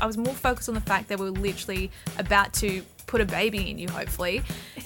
[0.00, 3.24] I was more focused on the fact that we were literally about to put a
[3.24, 4.42] baby in you, hopefully,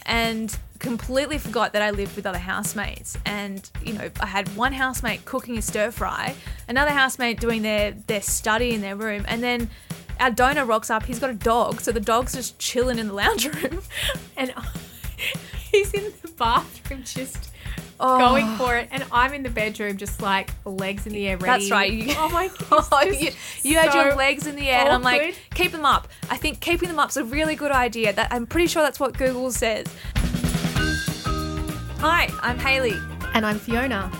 [0.07, 3.17] and completely forgot that I lived with other housemates.
[3.25, 6.35] And you know, I had one housemate cooking a stir fry,
[6.69, 9.71] another housemate doing their their study in their room, and then
[10.21, 11.05] our donor rocks up.
[11.05, 13.81] He's got a dog, so the dog's just chilling in the lounge room,
[14.37, 14.55] and
[15.75, 17.51] He's in the bathroom just
[18.01, 21.37] oh, going for it, and I'm in the bedroom just like legs in the air,
[21.37, 21.47] ready.
[21.47, 21.93] That's right.
[21.93, 23.65] You, Oh my god, oh, goodness.
[23.65, 26.09] you, you had your legs in the air, and I'm like, keep them up.
[26.31, 28.13] I think keeping them up's a really good idea.
[28.13, 29.87] That I'm pretty sure that's what Google says.
[31.99, 32.95] Hi, I'm Haley.
[33.35, 34.11] And I'm Fiona.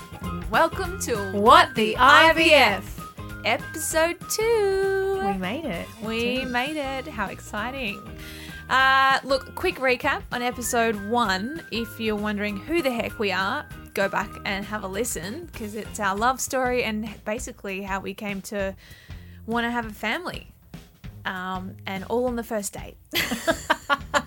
[0.51, 2.83] Welcome to What the IVF?
[3.45, 5.21] episode two.
[5.25, 5.87] We made it.
[6.03, 7.07] We made it.
[7.07, 8.01] How exciting.
[8.69, 11.63] Uh, look, quick recap on episode one.
[11.71, 15.75] If you're wondering who the heck we are, go back and have a listen because
[15.75, 18.75] it's our love story and basically how we came to
[19.47, 20.49] want to have a family.
[21.27, 22.97] Um, and all on the first date.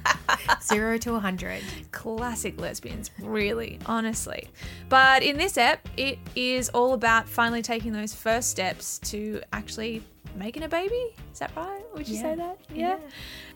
[0.61, 1.61] Zero to a hundred.
[1.91, 4.49] Classic lesbians, really, honestly.
[4.89, 10.03] But in this ep, it is all about finally taking those first steps to actually
[10.35, 11.15] making a baby.
[11.33, 11.81] Is that right?
[11.95, 12.21] Would you Yeah.
[12.21, 12.57] say that?
[12.73, 12.99] Yeah.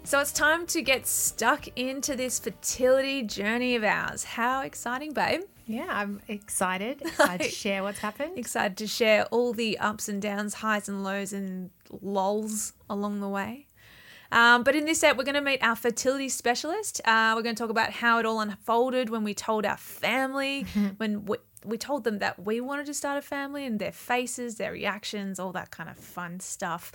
[0.04, 4.24] So it's time to get stuck into this fertility journey of ours.
[4.24, 5.42] How exciting, babe.
[5.68, 7.02] Yeah, I'm excited.
[7.06, 8.38] Excited to share what's happened.
[8.38, 11.70] Excited to share all the ups and downs, highs and lows, and
[12.02, 13.68] lols along the way.
[14.32, 17.02] Um, but in this set, we're going to meet our fertility specialist.
[17.06, 20.64] Uh, we're going to talk about how it all unfolded when we told our family,
[20.98, 24.56] when we, we told them that we wanted to start a family, and their faces,
[24.56, 26.92] their reactions, all that kind of fun stuff.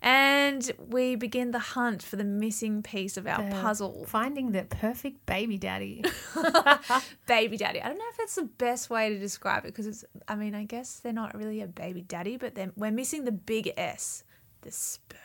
[0.00, 4.04] And we begin the hunt for the missing piece of our The puzzle.
[4.06, 6.04] Finding the perfect baby daddy.
[7.26, 7.82] baby daddy.
[7.82, 10.54] I don't know if that's the best way to describe it because it's, I mean,
[10.54, 14.24] I guess they're not really a baby daddy, but then we're missing the big S,
[14.62, 15.18] the sperm.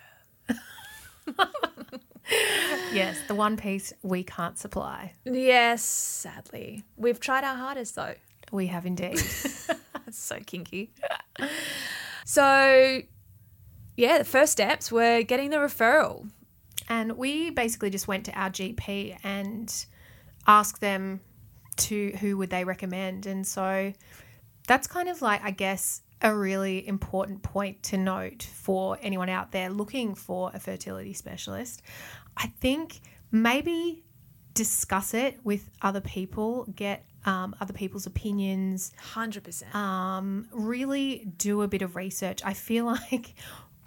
[2.94, 5.14] yes, the one piece we can't supply.
[5.26, 6.84] Yes, sadly.
[6.98, 8.16] We've tried our hardest though.
[8.52, 9.18] We have indeed.
[9.18, 10.94] That's so kinky.
[12.26, 13.02] so,
[13.98, 16.30] yeah, the first steps were getting the referral.
[16.90, 19.86] And we basically just went to our GP and
[20.46, 21.22] asked them
[21.78, 23.26] to who would they recommend.
[23.26, 23.94] And so
[24.68, 29.52] that's kind of like, I guess, a really important point to note for anyone out
[29.52, 31.82] there looking for a fertility specialist.
[32.38, 33.02] I think
[33.32, 34.04] maybe
[34.54, 39.74] discuss it with other people, get um, other people's opinions, 100%.
[39.76, 42.42] um, really do a bit of research.
[42.44, 43.36] I feel like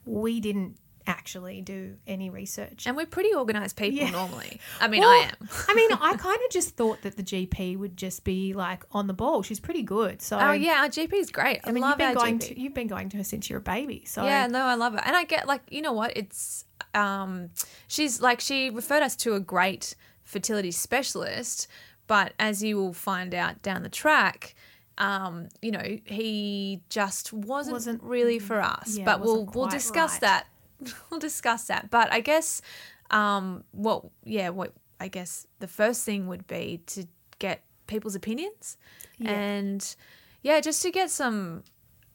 [0.05, 2.87] we didn't actually do any research.
[2.87, 4.11] and we're pretty organized people Yeah.
[4.11, 4.61] normally.
[4.81, 5.49] I mean, Well, I am.
[5.69, 9.07] I mean, I kind of just thought that the GP would just be like on
[9.07, 9.43] the ball.
[9.43, 10.21] She's pretty good.
[10.23, 11.61] So Oh, yeah, our GP is great.
[11.65, 12.47] I, I mean, love you've been our going GP.
[12.49, 14.05] to you've been going to her since you're a baby.
[14.07, 15.03] So Yeah, no, I love her.
[15.05, 16.17] And I get like, you know what?
[16.17, 16.65] It's
[16.95, 17.51] um
[17.89, 21.69] she's like she referred us to a great fertility specialist,
[22.07, 24.55] but as you will find out down the track,
[24.99, 28.97] um, you know, he just wasn't, Wasn't- really for us.
[28.97, 30.21] yeah, but we'll we'll discuss right.
[30.23, 30.47] that.
[31.11, 31.91] we'll discuss that.
[31.91, 32.63] But I guess
[33.11, 37.07] um what yeah, what I guess the first thing would be to
[37.39, 38.77] get people's opinions
[39.19, 39.31] Yeah.
[39.31, 39.97] and
[40.43, 41.63] yeah, just to get some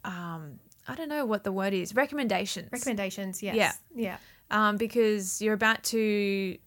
[0.04, 2.70] um I don't know what the word is, recommendations.
[2.72, 3.42] recommendations.
[3.44, 3.56] Yes.
[3.56, 3.74] Yeah.
[3.96, 4.18] Yeah.
[4.50, 6.58] um, because you're about to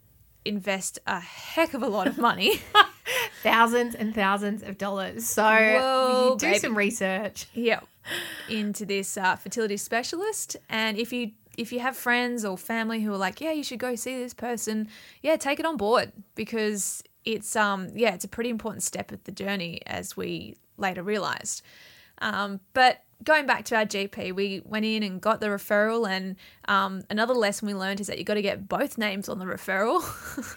[0.44, 2.60] invest a heck of a lot of money.
[3.42, 5.26] Thousands and thousands of dollars.
[5.26, 6.58] So Whoa, do baby.
[6.58, 7.46] some research.
[7.52, 7.80] yeah,
[8.48, 13.12] into this uh, fertility specialist, and if you if you have friends or family who
[13.12, 14.88] are like, yeah, you should go see this person,
[15.22, 19.22] yeah, take it on board because it's um yeah, it's a pretty important step of
[19.24, 21.62] the journey as we later realized.
[22.18, 26.36] Um, but going back to our GP, we went in and got the referral, and
[26.66, 29.44] um, another lesson we learned is that you got to get both names on the
[29.46, 30.02] referral.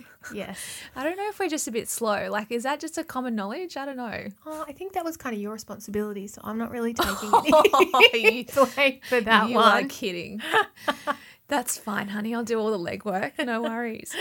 [0.33, 0.59] Yes.
[0.93, 2.27] I don't know if we're just a bit slow.
[2.29, 3.77] Like, is that just a common knowledge?
[3.77, 4.25] I don't know.
[4.45, 8.01] Oh, I think that was kind of your responsibility, so I'm not really taking Oh,
[8.13, 8.43] any you-
[8.75, 9.87] blame for that you are one.
[9.87, 10.41] kidding.
[11.47, 12.35] That's fine, honey.
[12.35, 13.39] I'll do all the legwork.
[13.45, 14.13] No worries.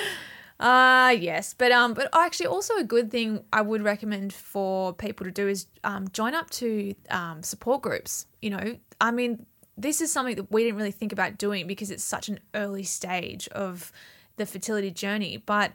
[0.59, 5.25] Uh yes, but um, but actually, also a good thing I would recommend for people
[5.25, 8.27] to do is um, join up to um, support groups.
[8.41, 9.45] You know, I mean,
[9.77, 12.85] this is something that we didn't really think about doing because it's such an early
[12.85, 13.93] stage of
[14.37, 15.73] the fertility journey, but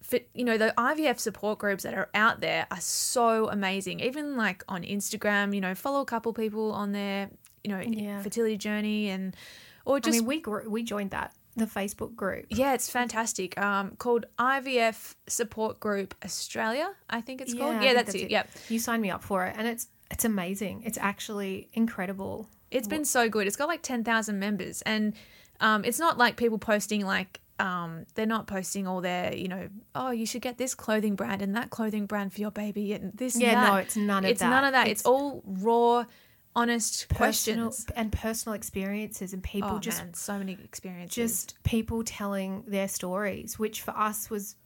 [0.00, 4.00] for, you know the IVF support groups that are out there are so amazing.
[4.00, 7.28] Even like on Instagram, you know, follow a couple people on their
[7.62, 8.22] you know Yeah.
[8.22, 9.36] fertility journey and
[9.84, 12.46] or I just mean, we we joined that the Facebook group.
[12.50, 13.56] yeah, it's fantastic.
[13.58, 17.76] Um, called IVF Support Group Australia, I think it's called.
[17.76, 18.30] I Yeah, think that's, it.
[18.30, 18.50] Yep.
[18.68, 20.82] You signed me up for it, and it's it's amazing.
[20.84, 22.48] It's actually incredible.
[22.70, 23.46] It's been so good.
[23.46, 24.82] It's got like 10,000 members.
[24.82, 25.14] And
[25.60, 29.68] um, it's not like people posting like um, they're not posting all their, you know,
[29.94, 33.12] oh, you should get this clothing brand and that clothing brand for your baby and
[33.16, 33.38] this.
[33.38, 33.70] Yeah, and that.
[33.70, 34.46] no, it's none of it's that.
[34.46, 34.88] It's none of that.
[34.88, 36.04] It's, It's all raw,
[36.56, 37.92] honest personal questions.
[37.96, 41.14] and personal experiences and people Oh just man, so many experiences.
[41.14, 44.56] just people telling their stories, which for us was,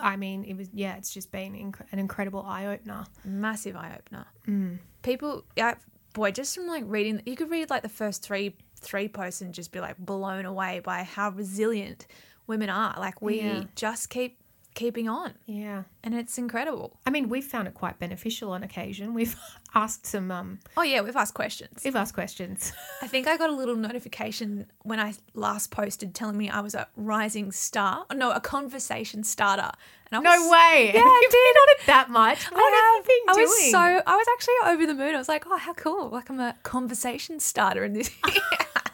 [0.00, 3.04] I mean, it was yeah, it's just been inc- an incredible eye opener.
[3.24, 4.26] massive eye opener.
[4.48, 4.78] Mm.
[5.02, 5.74] People, yeah,
[6.14, 9.52] boy, just from like reading, you could read like the first three three posts and
[9.54, 12.06] just be like blown away by how resilient
[12.46, 12.94] women are.
[12.98, 13.64] Like we Yeah.
[13.76, 14.39] just keep
[14.74, 16.96] keeping on, Yeah, and it's incredible.
[17.06, 19.14] I mean, we've found it quite beneficial on occasion.
[19.14, 19.36] We've
[19.74, 21.82] asked some, um, Oh yeah, we've asked questions.
[21.84, 22.72] we've asked questions.
[23.02, 26.74] I think I got a little notification when I last posted telling me I was
[26.74, 28.06] a rising star.
[28.10, 29.70] Oh, no, a conversation starter.
[30.12, 30.90] And I was, No way.
[30.94, 32.44] Yeah, I been on it that much.
[32.50, 33.46] What I have you been I doing?
[33.46, 35.14] was so I was actually over the moon.
[35.14, 36.08] I was like, oh, how cool!
[36.08, 38.10] Like I'm a conversation starter in this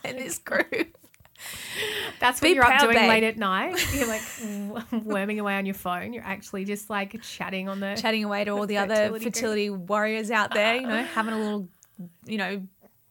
[0.04, 0.96] in this group.
[2.20, 3.08] That's what Be you're up doing babe.
[3.08, 3.76] late at night.
[3.94, 4.22] You're like
[5.04, 6.12] worming away on your phone.
[6.12, 7.94] You're actually just like chatting on the.
[7.96, 11.38] Chatting away to all the other Fertility fertility warriors out there, you know, having a
[11.38, 11.68] little,
[12.26, 12.62] you know,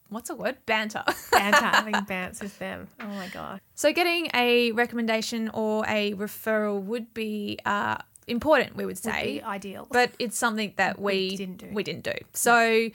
[0.09, 0.57] what's a word?
[0.65, 1.03] Banter.
[1.31, 2.87] banter, having bants with them.
[2.99, 3.61] Oh my god.
[3.75, 9.33] So getting a recommendation or a referral would be uh, important, we would Would say.
[9.39, 9.87] be ideal.
[9.91, 11.67] but it's something that we, We didn't do.
[11.71, 12.13] We didn't do.
[12.33, 12.89] So,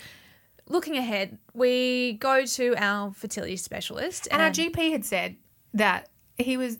[0.70, 5.36] looking ahead, we go to our fertility specialist, and our um, GP had said
[5.74, 6.08] that
[6.38, 6.78] he was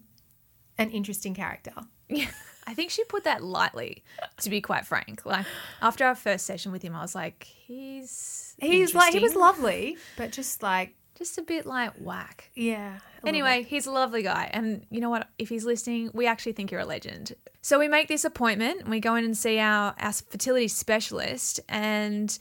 [0.79, 1.73] an interesting character.
[2.09, 2.31] Yeah,
[2.67, 4.03] I think she put that lightly,
[4.41, 5.27] to be quite frank.
[5.27, 5.45] Like
[5.83, 9.97] after our first session with him, I was like, he's He's like he was lovely,
[10.17, 12.51] but just like just a bit like whack.
[12.55, 12.99] yeah.
[13.27, 14.49] Anyway, he's a lovely guy.
[14.51, 15.29] And you know what?
[15.39, 17.35] If he's listening, we actually think you're a legend.
[17.61, 21.61] So we make this appointment and we go in and see our, our fertility specialist.
[21.69, 22.39] And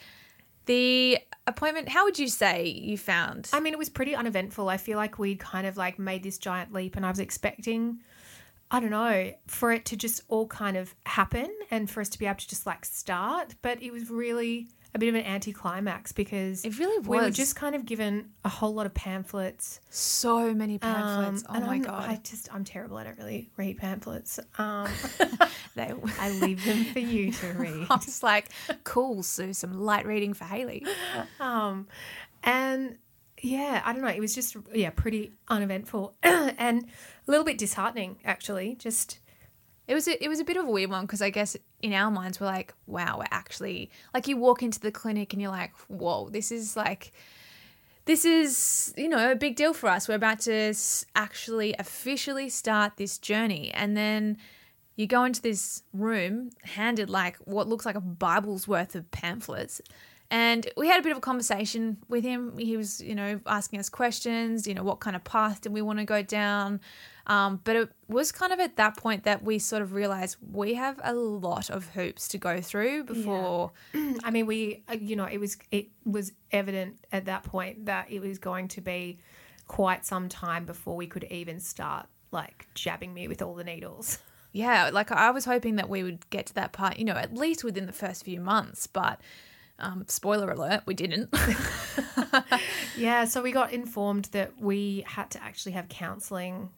[0.69, 1.17] the
[1.47, 3.49] appointment, how would you say you found?
[3.51, 4.69] I mean, it was pretty uneventful.
[4.69, 8.01] I feel like we'd kind of like made this giant leap, and I was expecting,
[8.69, 12.19] I don't know, for it to just all kind of happen and for us to
[12.19, 13.55] be able to just like start.
[13.63, 17.35] But it was really a bit of an anticlimax because It really we were was.
[17.35, 19.79] just kind of given a whole lot of pamphlets.
[19.91, 21.43] so many pamphlets.
[21.47, 22.09] Um, oh my I'm- God.
[22.09, 22.97] I just I'm terrible.
[22.97, 24.39] I don't really read pamphlets.
[24.57, 24.87] Um,
[25.75, 27.87] they, I leave them for you to read.
[27.89, 28.49] I was like,
[28.83, 30.85] cool, Sue, some light reading for Haley.
[31.39, 31.87] Um,
[32.43, 32.97] and
[33.41, 34.07] yeah, I don't know.
[34.09, 38.75] It was just yeah, pretty uneventful and a little bit disheartening actually.
[38.75, 39.19] Just
[39.87, 41.93] It was a, it was a bit of a weird one because I guess in
[41.93, 45.51] our minds we're like, wow, we're actually like you walk into the clinic and you're
[45.51, 47.11] like, whoa, this is like,
[48.05, 50.07] this is you know a big deal for us.
[50.07, 50.73] We're about to
[51.15, 54.37] actually officially start this journey, and then
[54.95, 59.81] you go into this room handed like what looks like a Bible's worth of pamphlets.
[60.31, 62.55] And we had a bit of a conversation with him.
[62.57, 65.81] He was, you know, asking us questions, you know, what kind of path did we
[65.81, 66.81] want to go down?
[67.29, 70.73] Um, but it was kind of at that point that we sort of realized we
[70.73, 73.71] have a lot of hoops to go through before.
[74.23, 78.11] I mean, we uh, you know it was it was evident at that point that
[78.11, 79.19] it was going to be
[79.67, 84.17] quite some time before we could even start like jabbing me with all the needles.
[84.51, 87.35] Yeah, like I was hoping that we would get to that part, you know, at
[87.35, 88.87] least within the first few months.
[88.87, 89.21] But
[89.77, 91.31] um, spoiler alert, we didn't.
[92.97, 96.69] Yeah, so we got informed that we had to actually have counselling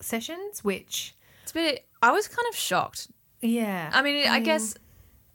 [0.00, 1.86] sessions, which it's a bit.
[2.02, 3.08] I was kind of shocked
[3.40, 4.74] yeah, I mean, I guess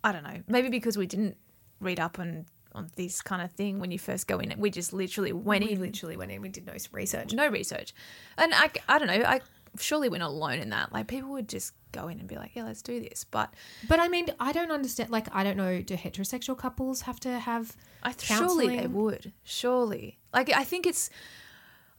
[0.03, 0.41] I don't know.
[0.48, 1.38] Maybe because we didn't
[1.80, 4.53] read up on on this kind of thing when you first go in.
[4.58, 6.41] We just literally went we in, literally went in.
[6.41, 7.34] We did no research.
[7.34, 7.94] no research,
[8.38, 9.24] and I I don't know.
[9.25, 9.41] I
[9.80, 10.91] surely we're not alone in that.
[10.91, 13.24] Like people would just go in and be like, yeah, let's do this.
[13.24, 13.53] But
[13.88, 15.10] But I mean, I don't understand.
[15.10, 15.82] Like, I don't know.
[15.82, 17.75] Do heterosexual couples have to have?
[18.01, 19.32] I surely they would.
[19.44, 21.10] Surely, like I think it's.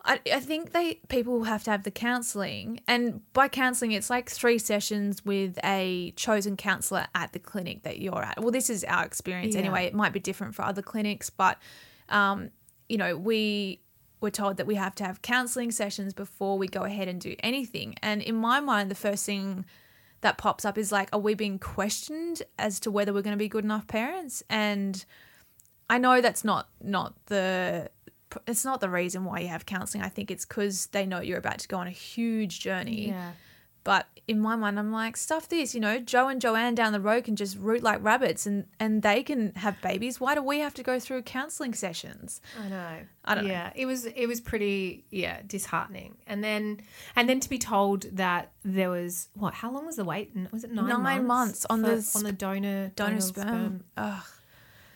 [0.05, 4.29] I, I think they people have to have the counselling, and by counselling, it's like
[4.29, 8.41] three sessions with a chosen counsellor at the clinic that you're at.
[8.41, 9.61] Well, this is our experience Yeah.
[9.61, 9.85] anyway.
[9.87, 11.59] It might be different for other clinics, but
[12.09, 12.51] um,
[12.89, 13.81] you know, we
[14.21, 17.35] were told that we have to have counselling sessions before we go ahead and do
[17.41, 17.95] anything.
[18.03, 19.65] And in my mind, the first thing
[20.21, 23.39] that pops up is like, are we being questioned as to whether we're going to
[23.39, 24.43] be good enough parents?
[24.49, 25.05] And
[25.91, 27.91] I know that's not not the
[28.47, 30.03] it's not the reason why you have counseling.
[30.05, 33.09] I think it's because they know you're about to go on a huge journey.
[33.09, 33.33] Yeah.
[33.85, 37.01] But in my mind, I'm like, stuff this, you know, Joe and Joanne down the
[37.01, 40.21] road can just root like rabbits and and they can have babies.
[40.21, 42.41] Why do we have to go through counseling sessions?
[42.65, 42.97] I know.
[43.25, 43.51] I don't know.
[43.51, 46.81] yeah, it was it was pretty yeah disheartening, and then
[47.17, 49.53] and then to be told that there was what?
[49.55, 50.31] How long was the wait?
[50.53, 53.83] Was it nine, Nine months on for- the sp- on the donor Donor sperm.
[53.97, 54.23] Ugh.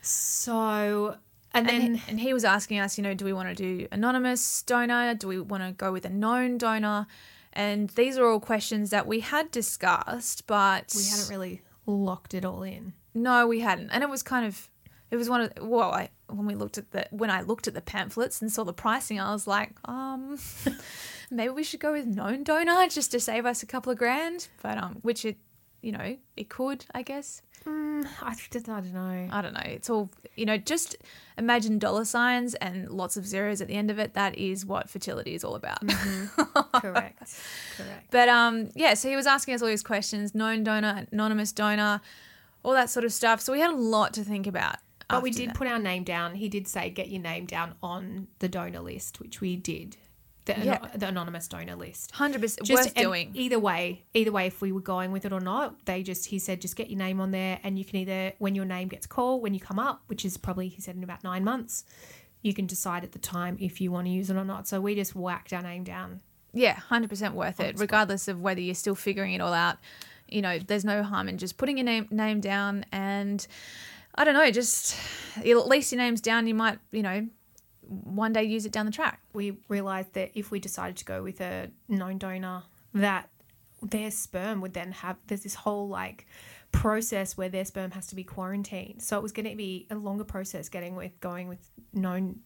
[0.03, 1.17] So
[1.57, 3.55] And And, then he, and he was asking us, you know, do we want to
[3.55, 5.15] do anonymous donor?
[5.15, 7.07] Do we want to go with a known donor?
[7.53, 12.45] And these are all questions that we had discussed, but we hadn't really locked it
[12.45, 12.93] all in.
[13.15, 13.91] No, we hadn't.
[13.91, 14.69] And it was kind of
[15.11, 17.75] it was one of well, I when we looked at the when I looked at
[17.75, 20.39] the pamphlets and saw the pricing, I was like, um
[21.31, 24.49] maybe we should go with known donor just to save us a couple of grand.
[24.63, 25.39] But um which it
[25.83, 27.43] you know, it could, I guess.
[27.65, 29.29] Mm, I, just, I don't know.
[29.31, 29.63] I don't know.
[29.65, 30.97] It's all you know, just
[31.39, 34.15] imagine dollar signs and lots of zeros at the end of it.
[34.15, 35.81] That is what fertility is all about.
[35.89, 37.35] Correct.
[37.77, 38.11] Correct.
[38.11, 42.01] But um, yeah, so he was asking us all these questions: known donor, anonymous donor,
[42.63, 43.41] all that sort of stuff.
[43.41, 44.77] So we had a lot to think about.
[45.09, 45.57] But we did that.
[45.57, 46.35] put our name down.
[46.35, 49.97] He did say get your name down on the donor list, which we did.
[50.47, 50.79] The, Yeah.
[50.95, 52.13] the anonymous donor list.
[52.13, 53.33] hundred percent worth doing.
[53.35, 56.39] Either way, either way, if we were going with it or not, they just he
[56.39, 59.07] said just get your name on there, and you can either when your name gets
[59.07, 61.85] called when you come up, which is probably he said in about nine months,
[62.43, 64.67] you can decide at the time if you want to use it or not.
[64.69, 66.21] So we just whacked our name down.
[66.53, 69.77] Yeah, hundred percent worth it, regardless of whether you're still figuring it all out.
[70.29, 73.45] You know, there's no harm in just putting your name name down, and
[74.15, 74.97] I don't know, just
[75.39, 76.47] at least your name's down.
[76.47, 77.27] You might, you know,
[77.89, 79.21] one day use it down the track.
[79.33, 82.63] we realized that if we decided to go with a known donor,
[82.95, 83.29] that
[83.83, 86.27] their sperm would then have there's this whole like
[86.73, 89.03] process where their sperm has to be quarantined.
[89.03, 92.41] So it was going to be a longer process getting with going with known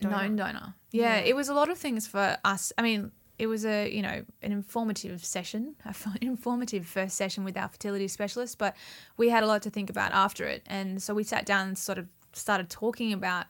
[0.00, 0.16] donor.
[0.16, 0.74] known donor.
[0.90, 1.24] Yeah, Yeah.
[1.24, 2.72] it was a lot of things for us.
[2.78, 7.42] I mean, it was a you know an informative session, a f- informative first session
[7.44, 8.76] with our fertility specialist, but
[9.16, 11.78] we had a lot to think about after it, and so we sat down and
[11.78, 13.46] sort of started talking about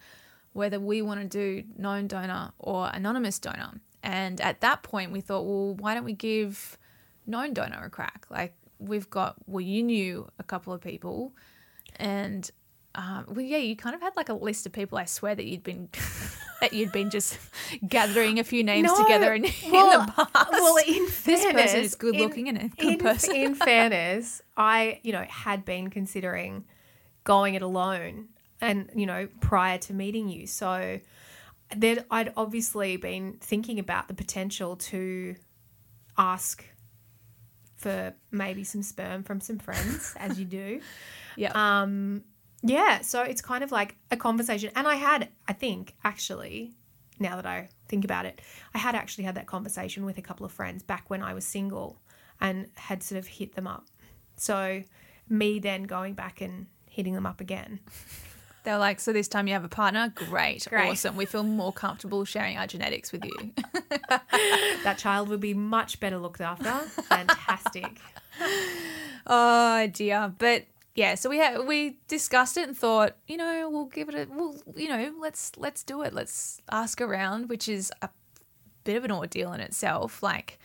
[0.55, 3.75] whether we want to do known donor or anonymous donor.
[4.03, 6.79] And at that point, we thought, well, why don't we give
[7.27, 8.27] known donor a crack?
[8.31, 11.33] Like we've got, well, you knew a couple of people,
[11.97, 12.51] and
[12.95, 14.97] um, well, yeah, you kind of had like a list of people.
[14.99, 15.89] I swear that you'd been
[16.61, 17.39] that you'd been just
[17.89, 20.51] gathering a few names No, together in, well, in the past.
[20.53, 23.35] Well, in this fairness, person is good in- looking and a good in, person.
[23.35, 26.65] in fairness, I, you know, had been considering
[27.25, 28.29] going it alone
[28.65, 30.47] and, you know, prior to meeting you.
[30.47, 30.99] So
[31.71, 35.37] I'd obviously been thinking about the potential to
[36.17, 36.65] ask
[37.77, 40.81] for maybe some sperm from some friends, as you do.
[41.37, 42.25] yeah, Um,
[42.63, 44.71] yeah, so it's kind of like a conversation.
[44.75, 46.73] And I had, I think, actually,
[47.19, 48.41] now that I think about it,
[48.75, 51.45] I had actually had that conversation with a couple of friends back when I was
[51.45, 52.01] single
[52.41, 53.87] and had sort of hit them up.
[54.37, 54.83] So
[55.29, 57.81] me then going back and hitting them up again.
[58.65, 60.91] They were like, so this time you have a partner, great, Great.
[60.91, 61.17] awesome.
[61.17, 63.53] We feel more comfortable sharing our genetics with you.
[64.85, 66.71] That child would be much better looked after.
[67.03, 67.99] Fantastic.
[69.27, 73.87] oh dear, but yeah, so we had we discussed it and thought, you know, we'll
[73.87, 76.13] give it a, we'll, you know, let's let's do it.
[76.13, 78.09] Let's ask around, which is a
[78.85, 80.23] bit of an ordeal in itself.
[80.23, 80.59] Like,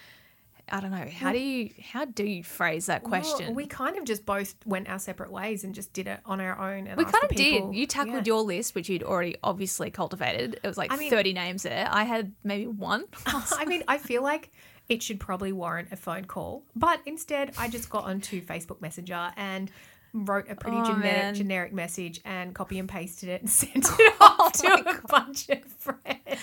[0.72, 3.48] I don't know, how do you how do you phrase that question?
[3.48, 6.40] Well, we kind of just both went our separate ways and just did it on
[6.42, 6.88] our own.
[6.88, 7.74] And We kind of did.
[7.76, 8.34] You tackled Yeah.
[8.34, 10.60] your list, which you'd already obviously cultivated.
[10.64, 11.88] It was like I mean- 30 names there.
[11.92, 13.06] I had maybe one.
[13.26, 14.52] I mean, I feel like
[14.88, 19.32] it should probably warrant a phone call, but instead, I just got onto Facebook Messenger
[19.38, 19.70] and
[20.14, 23.96] wrote a pretty Oh, generic, generic message and copy and pasted it and sent oh
[24.00, 26.40] it off to a bunch of friends.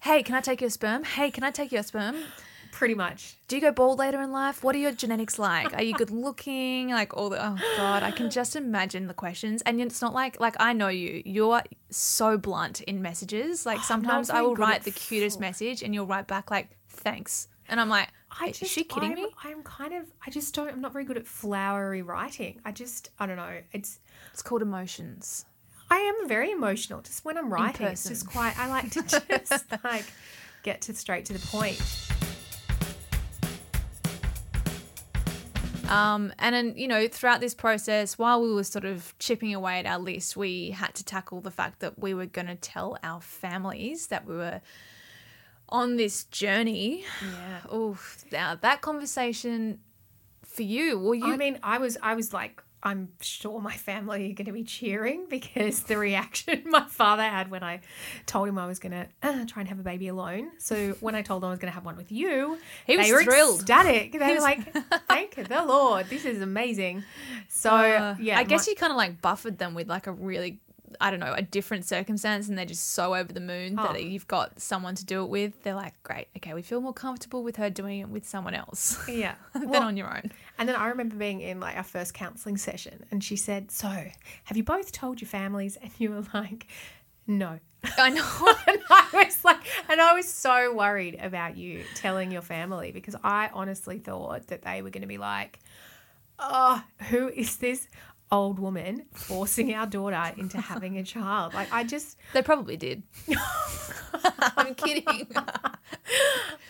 [0.00, 1.04] hey, can I take your sperm?
[1.04, 2.16] Hey, can I take your sperm?
[2.78, 3.36] Pretty much.
[3.48, 4.62] Do you go bald later in life?
[4.62, 5.74] What are your genetics like?
[5.74, 6.90] Are you good looking?
[6.90, 9.62] Like all the oh god, I can just imagine the questions.
[9.62, 11.20] And it's not like like I know you.
[11.24, 13.66] You're so blunt in messages.
[13.66, 17.48] Like oh, sometimes I will write the cutest message and you'll write back like thanks.
[17.68, 19.26] And I'm like, I is she kidding I'm, me?
[19.44, 22.60] I'm kind of, I just don't, I'm not very good at flowery writing.
[22.64, 23.58] I just, I don't know.
[23.72, 23.98] It's,
[24.32, 25.44] It's called emotions.
[25.90, 27.02] I am very emotional.
[27.02, 28.58] Just when I'm writing, it's just quite.
[28.58, 30.04] I like to just like
[30.62, 31.80] get to straight to the point.
[35.88, 39.78] Um, and then, you know, throughout this process, while we were sort of chipping away
[39.78, 42.98] at our list, we had to tackle the fact that we were going to tell
[43.02, 44.60] our families that we were
[45.68, 47.04] on this journey.
[47.22, 47.60] Yeah.
[47.70, 47.98] Oh,
[48.30, 49.80] now that conversation
[50.44, 54.30] for you, well, you, I mean, I was, I was like, I'm sure my family
[54.30, 57.80] are going to be cheering because the reaction my father had when I
[58.26, 60.50] told him I was going to uh, try and have a baby alone.
[60.58, 62.56] So when I told him I was going to have one with you,
[62.86, 63.60] He was they were thrilled.
[63.60, 64.12] ecstatic.
[64.12, 64.72] They were like,
[65.08, 67.02] "Thank the Lord, this is amazing."
[67.48, 70.12] So uh, yeah, I guess my- you kind of like buffered them with like a
[70.12, 70.60] really,
[71.00, 73.92] I don't know, a different circumstance, and they're just so over the moon Oh.
[73.92, 75.62] that you've got someone to do it with.
[75.64, 78.98] They're like, great, okay, we feel more comfortable with her doing it with someone else
[79.08, 79.34] yeah.
[79.52, 80.30] than Well, on your own.
[80.58, 83.88] And then I remember being in like our first counseling session, and she said, "So,
[83.88, 86.66] have you both told your families?" And you were like,
[87.26, 87.60] No.
[87.96, 88.24] I know.
[88.66, 93.14] and I was like, and I was so worried about you telling your family because
[93.22, 95.60] I honestly thought that they were going to be like,
[96.38, 97.86] oh, who is this
[98.30, 101.54] old woman forcing our daughter into having a child?
[101.54, 103.02] Like, I just, they probably did.
[104.56, 105.28] I'm kidding.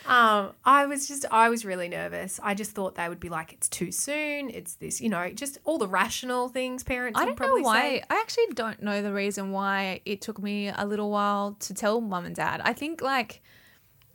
[0.06, 2.40] um, I was just, I was really nervous.
[2.42, 4.50] I just thought they would be like, it's too soon.
[4.50, 7.80] It's this, you know, just all the rational things parents I don't know probably why.
[7.80, 8.02] say.
[8.10, 12.00] I actually don't know the reason why it took me a little while to tell
[12.00, 12.60] mum and dad.
[12.64, 13.42] I think like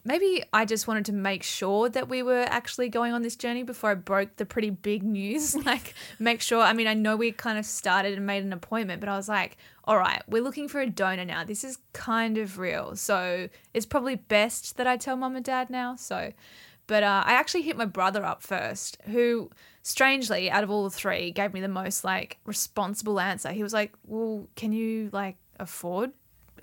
[0.03, 3.63] maybe I just wanted to make sure that we were actually going on this journey
[3.63, 5.55] before I broke the pretty big news.
[5.65, 6.61] like make sure.
[6.61, 9.29] I mean, I know we kind of started and made an appointment, but I was
[9.29, 11.43] like, all right, we're looking for a donor now.
[11.43, 12.95] This is kind of real.
[12.95, 15.95] So it's probably best that I tell mum and dad now.
[15.95, 16.31] So
[16.87, 19.49] but uh, I actually hit my brother up first, who
[19.83, 23.51] strangely, out of all the three, gave me the most like responsible answer.
[23.51, 26.11] He was like, "Well, can you like afford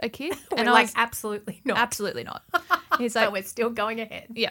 [0.02, 1.78] a kid?" And I like, was, absolutely not.
[1.78, 2.42] absolutely not.
[2.98, 4.26] He's so like, we're still going ahead.
[4.34, 4.50] "Yeah,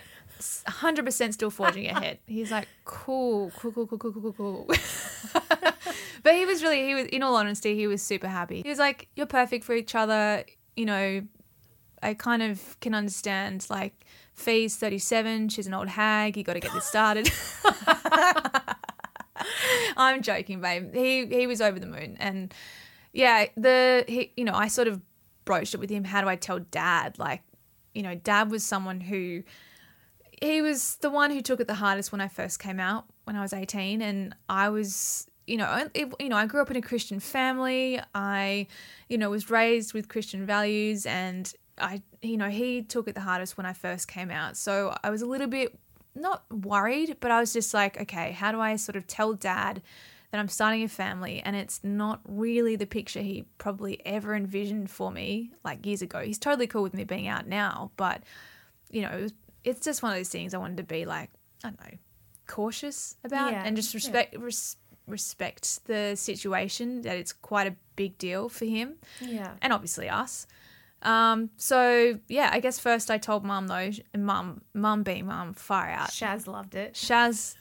[0.67, 4.67] hundred percent still forging ahead." He's like, "Cool, cool, cool, cool, cool, cool, cool, cool."
[6.23, 8.61] but he was really, he was, in all honesty, he was super happy.
[8.61, 10.43] He was like, "You're perfect for each other."
[10.75, 11.21] You know,
[12.01, 16.59] I kind of can understand like Fee's 37, she's an old hag, you got to
[16.61, 17.29] get this started.
[19.97, 20.93] I'm joking, babe.
[20.93, 22.53] He he was over the moon and
[23.13, 25.01] yeah, the he you know, I sort of
[25.49, 27.17] broached it with him, how do I tell dad?
[27.17, 27.41] Like,
[27.95, 29.41] you know, dad was someone who
[30.43, 33.35] he was the one who took it the hardest when I first came out when
[33.35, 36.77] I was 18 and I was you know, it, you know, I grew up in
[36.77, 37.99] a Christian family.
[38.13, 38.67] I,
[39.07, 43.21] you know, was raised with Christian values, and I, you know, he took it the
[43.21, 44.55] hardest when I first came out.
[44.55, 45.75] So I was a little bit
[46.13, 49.81] not worried, but I was just like, okay, how do I sort of tell dad
[50.31, 54.89] that I'm starting a family and it's not really the picture he probably ever envisioned
[54.91, 56.19] for me like years ago.
[56.21, 58.23] He's totally cool with me being out now, but
[58.91, 59.33] you know, it was,
[59.63, 61.29] it's just one of those things I wanted to be like,
[61.63, 61.97] I don't know,
[62.47, 63.97] cautious about Yeah, and just yeah.
[63.97, 69.53] respect res- respect the situation that it's quite a big deal for him Yeah.
[69.61, 70.45] and obviously us.
[71.01, 75.53] Um, so yeah, I guess first I told mum though, and mum, mum being mum,
[75.53, 76.09] far out.
[76.11, 76.93] Shaz loved it.
[76.93, 77.55] Shaz,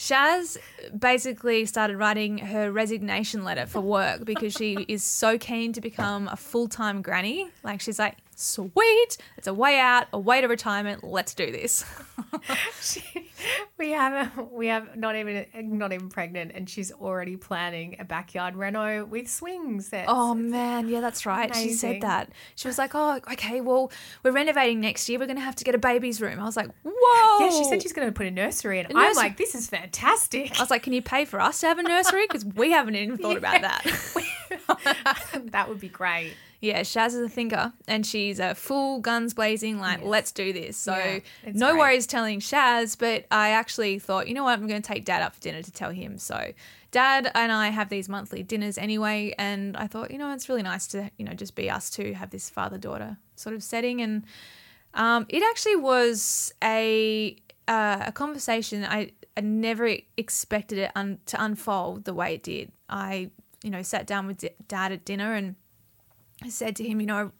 [0.00, 0.56] Shaz
[0.98, 6.26] basically started writing her resignation letter for work because she is so keen to become
[6.28, 7.50] a full time granny.
[7.62, 11.04] Like she's like, sweet, it's a way out, a way to retirement.
[11.04, 11.84] Let's do this.
[13.78, 15.46] we have a, we have not even
[15.78, 19.88] not even pregnant, and she's already planning a backyard reno with swings.
[19.88, 20.06] sets.
[20.08, 21.54] Oh man, yeah, that's right.
[21.54, 22.30] She said that.
[22.56, 23.90] She was like, "Oh, okay, well,
[24.22, 25.18] we're renovating next year.
[25.18, 27.82] We're gonna have to get a baby's room." I was like, "Whoa!" yeah, she said
[27.82, 28.86] she's going to put a nursery in.
[28.86, 30.58] A I'm nursery- like, this is fantastic.
[30.58, 32.26] I was like, "Can you pay for us to have a nursery?
[32.26, 33.84] Because we haven't even thought about that."
[35.52, 36.32] that would be great.
[36.60, 40.06] Yeah, Shaz is a thinker and she's a full guns blazing, like, Yes.
[40.06, 40.76] let's do this.
[40.76, 41.20] So, Yeah,
[41.54, 41.78] no great.
[41.80, 45.22] worries telling Shaz, but I actually thought, you know what, I'm going to take dad
[45.22, 46.18] out for dinner to tell him.
[46.18, 46.52] So,
[46.90, 49.34] dad and I have these monthly dinners anyway.
[49.38, 52.12] And I thought, you know, it's really nice to, you know, just be us two,
[52.12, 54.02] have this father daughter sort of setting.
[54.02, 54.24] And
[54.92, 57.36] um, it actually was a,
[57.68, 62.70] uh, a conversation I, I never expected it un- to unfold the way it did.
[62.88, 63.30] I,
[63.62, 65.54] you know, sat down with d- dad at dinner and
[66.42, 67.32] I said to him, you know,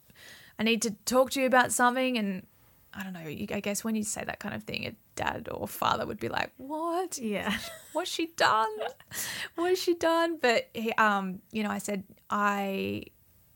[0.59, 2.19] I need to talk to you about something.
[2.19, 2.47] And
[2.93, 5.67] I don't know, I guess when you say that kind of thing, a dad or
[5.67, 7.19] father would be like, what?
[7.19, 7.57] Yeah.
[7.93, 8.69] What's she done?
[9.55, 10.39] what has she done?
[10.41, 13.05] But, he, um, you know, I said, I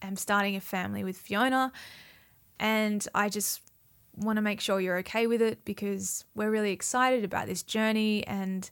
[0.02, 1.72] am starting a family with Fiona
[2.59, 3.61] and I just
[4.16, 8.24] want to make sure you're okay with it because we're really excited about this journey
[8.26, 8.70] and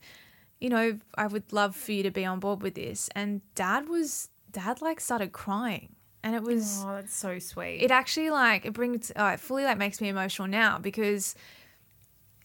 [0.61, 3.89] you know i would love for you to be on board with this and dad
[3.89, 7.79] was dad like started crying and it was Oh, that's so sweet.
[7.83, 11.35] it actually like it brings oh, it fully like makes me emotional now because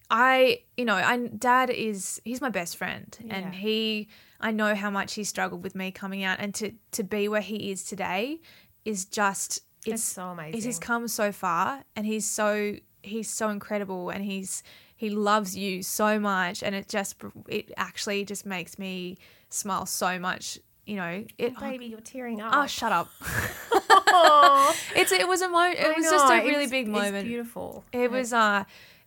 [0.10, 3.36] I you know I dad is he's my best friend Yeah.
[3.36, 4.08] and he
[4.40, 7.42] I know how much he struggled with me coming out and to to be where
[7.42, 8.40] he is today
[8.86, 10.62] is just it's it's so amazing.
[10.62, 14.64] he's come so far and he's so he's so incredible and he's
[14.96, 17.16] he loves you so much and it just
[17.50, 19.18] it actually just makes me
[19.50, 20.58] smile so much
[20.88, 22.52] you know it Oh, baby, you're tearing up.
[22.56, 23.10] oh shut up
[24.96, 27.28] it's it was a mo it was just a know, really it's- big It's moment
[27.28, 27.84] beautiful.
[27.92, 28.64] it was uh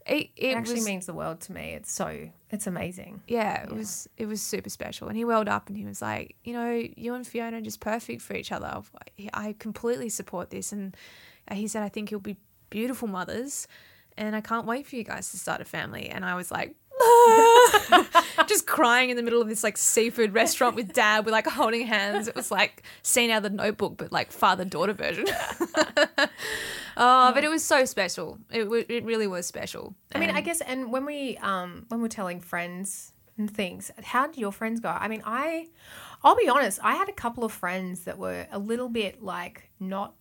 [0.06, 1.74] it, it, It actually was means the world to me.
[1.74, 3.20] It's so it's amazing.
[3.28, 3.76] yeah, it Yeah.
[3.76, 5.08] was it was super special.
[5.08, 7.80] And he welled up and he was like, you know, you and Fiona are just
[7.80, 8.80] perfect for each other.
[9.34, 10.72] I completely support this.
[10.72, 10.96] And
[11.52, 12.38] he said, I think you'll be
[12.70, 13.68] beautiful mothers,
[14.16, 16.08] and I can't wait for you guys to start a family.
[16.08, 16.74] And I was like,
[18.46, 21.24] just crying in the middle of this like seafood restaurant with dad.
[21.26, 22.28] We're like holding hands.
[22.28, 25.26] It was like scene out of the notebook, but like father daughter version.
[26.96, 28.38] oh, but it was so special.
[28.50, 29.94] It, w- it really was special.
[30.14, 34.26] I mean, I guess, and when we um when we're telling friends and things, how
[34.26, 34.88] did your friends go?
[34.88, 35.68] I mean, I,
[36.22, 39.70] I'll be honest, I had a couple of friends that were a little bit like
[39.80, 40.14] not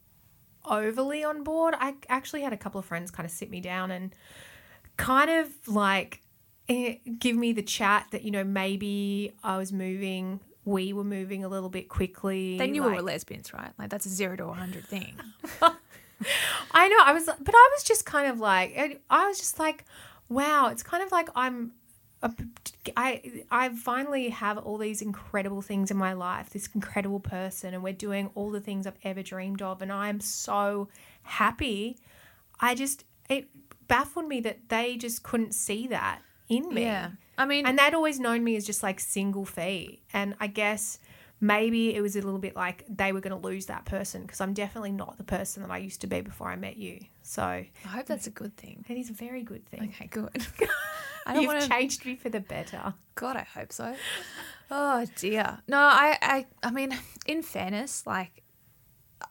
[0.66, 1.76] overly on board.
[1.78, 4.16] I actually had a couple of friends kind of sit me down and
[4.98, 6.22] kind of like
[6.70, 10.40] Eh, give me the chat that you know maybe I was moving.
[10.66, 12.58] We were moving a little bit quickly.
[12.58, 13.72] they knew we like- were lesbians, right?
[13.80, 15.16] Like that's a zero to a hundred thing.
[16.72, 16.98] I know.
[17.04, 19.86] I was, but I was just kind of like, I was just like,
[20.28, 20.68] wow.
[20.68, 21.72] It's kind of like I'm,
[22.22, 22.32] a,
[22.98, 26.50] I, I finally have all these incredible things in my life.
[26.50, 30.20] This incredible person, and we're doing all the things I've ever dreamed of, and I'm
[30.20, 30.90] so
[31.24, 31.98] happy.
[32.60, 33.48] I just it
[33.88, 36.82] baffled me that they just couldn't see that in me.
[36.84, 40.02] Yeah, I mean, And they'd always known me as just like single fee.
[40.14, 41.00] And I guess
[41.40, 44.42] maybe it was a little bit like they were going to lose that person because
[44.42, 47.00] I'm definitely not the person that I used to be before I met you.
[47.24, 48.84] So I hope that's a good thing.
[48.90, 49.94] it is a very good thing.
[49.96, 50.30] Okay, good.
[51.26, 51.70] I don't You've want to.
[51.70, 52.94] changed me for the better.
[53.16, 53.94] God, I hope so.
[54.72, 55.60] Oh dear.
[55.68, 58.42] No, I, I, I mean, in fairness, like,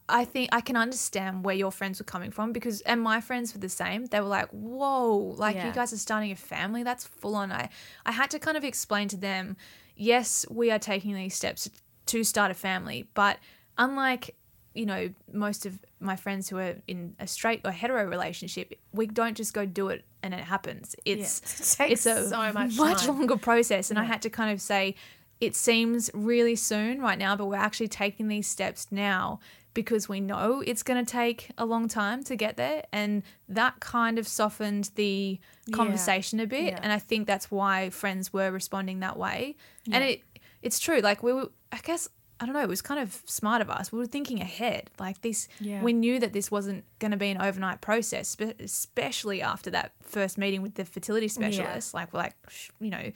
[0.08, 3.54] I think I can understand where your friends were coming from because, and my friends
[3.54, 4.06] were the same.
[4.06, 5.66] They were like, "Whoa, like Yeah.
[5.68, 6.82] you guys are starting a family.
[6.82, 7.68] That's full on." I,
[8.04, 9.56] I had to kind of explain to them,
[9.96, 11.70] yes, we are taking these steps
[12.06, 13.38] to start a family, but
[13.76, 14.34] unlike
[14.74, 19.06] you know most of my friends who are in a straight or hetero relationship, we
[19.06, 20.94] don't just go do it and it happens.
[21.04, 21.86] It's Yeah.
[21.86, 23.06] It it's a so much time.
[23.18, 24.94] longer process and i had to kind of say
[25.40, 29.38] it seems really soon right now but we're actually taking these steps now
[29.74, 33.78] because we know it's going to take a long time to get there and that
[33.80, 35.76] kind of softened the Yeah.
[35.76, 36.80] conversation a bit Yeah.
[36.82, 39.56] and i think that's why friends were responding that way
[39.92, 40.22] and it
[40.62, 42.08] it's true like we were i guess
[42.40, 43.90] I don't know, it was kind of smart of us.
[43.90, 44.90] We were thinking ahead.
[45.00, 45.82] Like this, Yeah.
[45.82, 49.90] we knew that this wasn't going to be an overnight process, but especially after that
[50.02, 51.94] first meeting with the fertility specialist.
[51.94, 52.34] Like, we're like,
[52.78, 53.10] you know,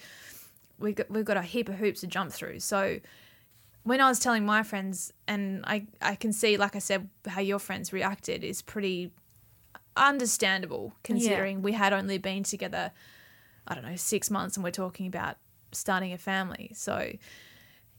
[0.80, 2.58] we got, we've got a heap of hoops to jump through.
[2.58, 2.98] So
[3.84, 7.40] when I was telling my friends, and I, I can see, like I said, how
[7.40, 9.10] your friends reacted is pretty
[9.96, 12.92] understandable considering we had only been together,
[13.66, 15.36] I don't know, six months and we're talking about
[15.72, 16.70] starting a family.
[16.74, 17.12] So,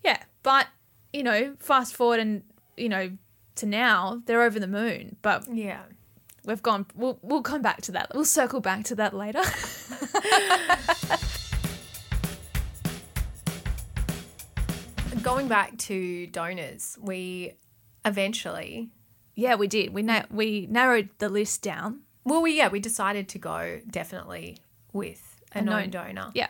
[0.04, 0.24] yeah.
[0.42, 0.68] But,
[1.12, 2.44] you know, fast forward and,
[2.78, 3.12] you know,
[3.56, 5.18] to now, they're over the moon.
[5.22, 5.82] But Yeah.
[6.46, 8.12] we've gone, we'll, we'll come back to that.
[8.16, 9.42] We'll circle back to that later.
[15.22, 17.54] Going back to donors, we
[18.04, 18.90] eventually,
[19.36, 19.94] yeah, we did.
[19.94, 22.02] We, na- we narrowed the list down.
[22.26, 24.58] well, we yeah, we decided to go definitely
[24.92, 26.32] with a, A known known- donor.
[26.34, 26.48] Yeah.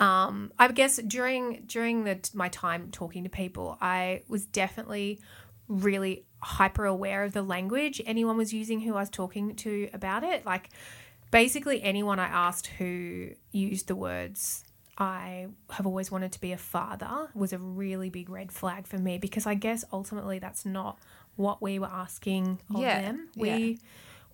[0.00, 5.20] Um, I guess during during the my time talking to people, I was definitely
[5.68, 10.22] really hyper aware of the language anyone was using who I was talking to about
[10.24, 10.46] it.
[10.46, 10.70] Like
[11.30, 14.64] basically anyone I asked who used the words
[15.00, 18.98] I have always wanted to be a father was a really big red flag for
[18.98, 20.98] me because I guess ultimately that's not
[21.36, 23.28] what we were asking of Yeah, them.
[23.36, 23.42] yeah.
[23.54, 23.78] We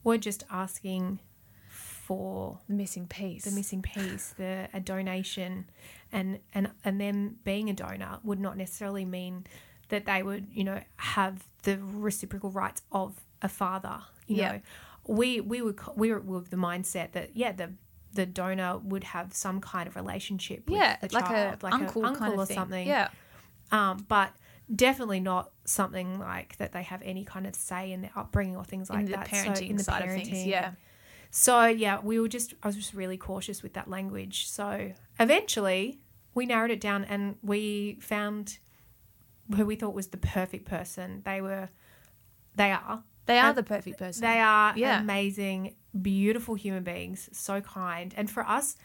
[0.03, 1.19] were just asking
[1.69, 3.45] for The missing piece.
[3.45, 5.67] the missing piece, the a donation,
[6.13, 9.47] and and and them being a donor would not necessarily mean
[9.89, 14.01] that they would you know have the reciprocal rights of a father.
[14.27, 14.53] You Yeah.
[14.53, 14.61] know,
[15.07, 17.73] we we were we were with the mindset that yeah the
[18.15, 22.03] the donor would have some kind of relationship with yeah, the like child, a uncle,
[22.03, 22.55] kind of or thing.
[22.55, 23.09] something Yeah.
[23.73, 24.33] um, but
[24.75, 28.65] definitely not something like that they have any kind of say in their upbringing or
[28.65, 29.29] things like in the that.
[29.29, 30.47] So, parenting in the side of things.
[30.47, 30.73] Yeah.
[31.31, 34.47] So yeah, we were just I was just really cautious with that language.
[34.49, 35.99] So eventually
[36.35, 38.59] we narrowed it down and we found
[39.55, 41.23] who we thought was the perfect person.
[41.25, 41.71] They were
[42.55, 43.03] they are.
[43.27, 44.23] They are And the perfect person.
[44.23, 45.01] They are Yeah.
[45.01, 48.13] amazing, beautiful human beings, so kind.
[48.17, 48.77] And for us,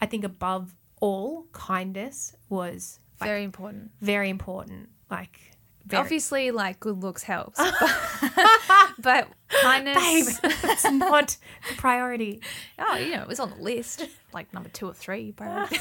[0.00, 3.90] I think above all, kindness was like, Very important.
[4.00, 4.88] very important.
[5.10, 5.52] Like
[5.88, 9.28] very, Obviously, like good looks helps, but, but
[9.62, 10.40] kindness.
[10.40, 11.36] babe, that's not
[11.68, 12.40] the priority.
[12.78, 15.32] Oh, you know, it was on the list, like number two or three.
[15.32, 15.78] Probably.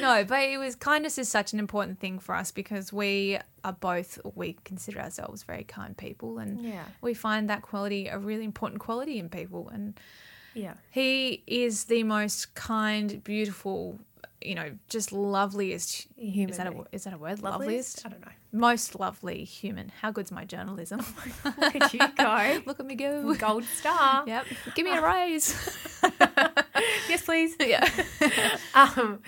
[0.00, 3.72] no, but it was kindness is such an important thing for us because we are
[3.72, 6.84] both we consider ourselves very kind people, and Yeah.
[7.00, 9.68] we find that quality a really important quality in people.
[9.68, 9.98] And
[10.54, 10.74] Yeah.
[10.90, 14.00] he is the most kind, beautiful,
[14.42, 16.06] you know, just loveliest.
[16.16, 17.42] Human Is that a is that a word?
[17.42, 18.04] Loveliest?
[18.04, 18.06] Loveliest.
[18.06, 18.32] I don't know.
[18.52, 19.92] Most lovely human.
[20.00, 21.04] How good's my journalism?
[21.44, 22.62] Look at you go.
[22.66, 23.34] Look at me go.
[23.38, 24.24] Gold star.
[24.26, 24.46] Yep.
[24.74, 25.54] Give me a raise.
[27.08, 27.56] Yes, please.
[27.60, 27.86] yeah.
[28.74, 29.20] um,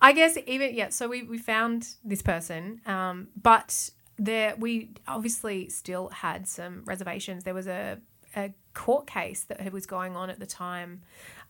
[0.00, 0.90] I guess even yeah.
[0.90, 7.44] So we we found this person, um, but there we obviously still had some reservations.
[7.44, 7.98] There was a
[8.36, 11.02] a court case that was going on at the time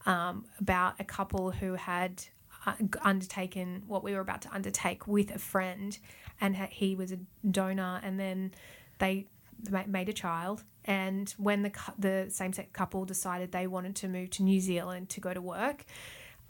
[0.07, 2.25] um, about a couple who had
[3.03, 5.99] undertaken what we were about to undertake with a friend,
[6.41, 7.19] and he was a
[7.49, 8.53] donor, and then
[8.99, 9.27] they
[9.87, 10.65] made a child.
[10.85, 15.09] And when the the same sex couple decided they wanted to move to New Zealand
[15.11, 15.85] to go to work,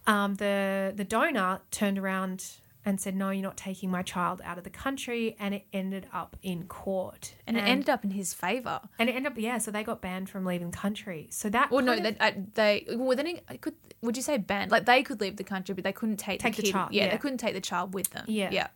[0.06, 2.44] um, the the donor turned around
[2.84, 6.06] and said, "No, you're not taking my child out of the country," and it ended
[6.12, 7.34] up in court.
[7.46, 8.80] And it ended up in his favor.
[8.98, 9.58] and it ended up yeah.
[9.58, 11.28] So they got banned from leaving the country.
[11.30, 13.74] So that Well, no, of- they, uh, they well then it, could.
[14.02, 14.70] Would you say banned?
[14.70, 17.04] Like they could leave the country, but they couldn't take, Take the the child, Yeah,
[17.04, 17.10] yeah.
[17.10, 18.24] they couldn't take the child with them.
[18.28, 18.48] Yeah.
[18.50, 18.68] yeah.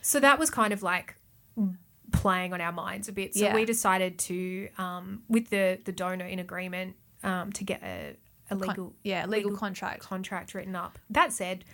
[0.00, 1.16] So that was kind of like
[2.12, 3.34] playing on our minds a bit.
[3.34, 3.54] So Yeah.
[3.54, 8.16] we decided to, um, with the the donor in agreement, um, to get a,
[8.50, 10.00] a Con- legal yeah, legal, contract.
[10.02, 10.98] contract written up.
[11.10, 11.64] That said,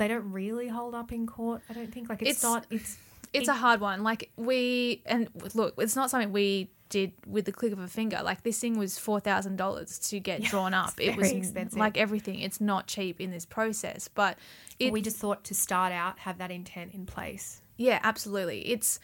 [0.00, 1.60] they don't really hold up in court.
[1.68, 2.66] I don't think like it's, It's- not.
[2.70, 2.96] It's
[3.34, 4.02] It's a hard one.
[4.02, 8.20] Like we and look, it's not something we did with the click of a finger.
[8.24, 10.94] Like this thing was four thousand dollars to get drawn up.
[10.98, 11.78] It was expensive.
[11.78, 12.40] like everything.
[12.40, 14.38] It's not cheap in this process, but
[14.78, 17.60] it, we just thought to start out have that intent in place.
[17.76, 18.68] Yeah, absolutely.
[18.68, 18.98] It's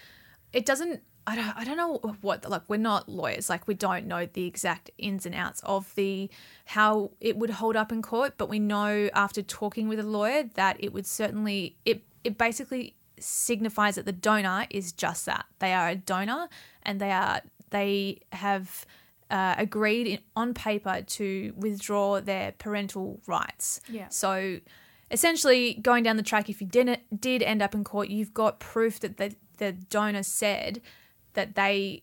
[0.53, 3.51] it doesn't I don't I don't know what like we're not lawyers.
[3.51, 6.31] Like we don't know the exact ins and outs of the
[6.67, 10.45] how it would hold up in court, but we know after talking with a lawyer
[10.55, 15.47] that it would certainly it it basically signifies that the donor is just that.
[15.59, 16.49] They are a donor
[16.83, 18.87] and they are they have
[19.31, 23.81] uh, agreed in, on paper to withdraw their parental rights.
[23.89, 24.09] Yeah.
[24.11, 24.61] So
[25.11, 28.59] essentially going down the track if you didn't did end up in court you've got
[28.59, 30.81] proof that the, the donor said
[31.37, 32.03] that they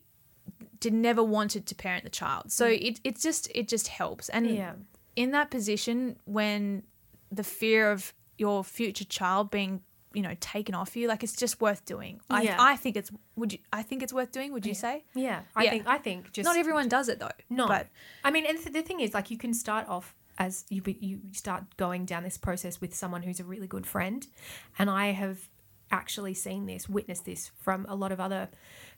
[0.80, 2.52] did never wanted to parent the child.
[2.52, 2.82] So mm.
[2.82, 4.30] it, it just it just helps.
[4.30, 4.74] And Yeah.
[5.16, 6.84] in that position when
[7.32, 9.82] the fear of your future child being
[10.14, 12.22] you know taken off you like it's just worth doing.
[12.30, 12.56] Yeah.
[12.60, 15.04] I, I think it's would you i think it's worth doing would you say?
[15.16, 15.70] Yeah, I Yeah.
[15.72, 17.88] think I think just not everyone does it though No, but
[18.24, 20.98] I mean, and th- the thing is, like, you can start off as you be-
[21.00, 24.28] you start going down this process with someone who's a really good friend,
[24.78, 25.50] and I have
[25.92, 28.50] actually seen this, witnessed this from a lot of other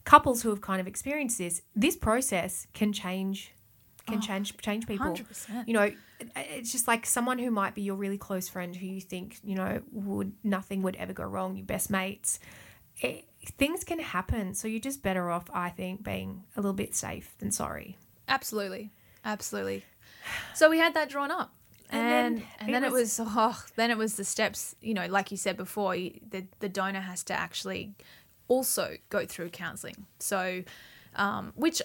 [0.06, 1.62] couples who have kind of experienced this.
[1.76, 3.52] This process can change,
[4.08, 5.08] can oh, change change people.
[5.08, 5.68] 100%.
[5.68, 5.91] You know,
[6.36, 9.56] it's just like someone who might be your really close friend who you think you
[9.56, 12.39] know would nothing would ever go wrong, your best mates.
[13.02, 13.26] It,
[13.58, 17.36] things can happen, so you're just better off, I think, being a little bit safe
[17.39, 17.98] than sorry.
[18.30, 18.91] Absolutely,
[19.26, 19.84] absolutely.
[20.54, 21.54] So we had that drawn up,
[21.89, 24.76] And and then and it then it was- was oh, then it was the steps.
[24.82, 27.96] You know, like you said before, you- the the donor has to actually
[28.47, 30.05] also go through counselling.
[30.19, 30.63] So,
[31.15, 31.81] um, which.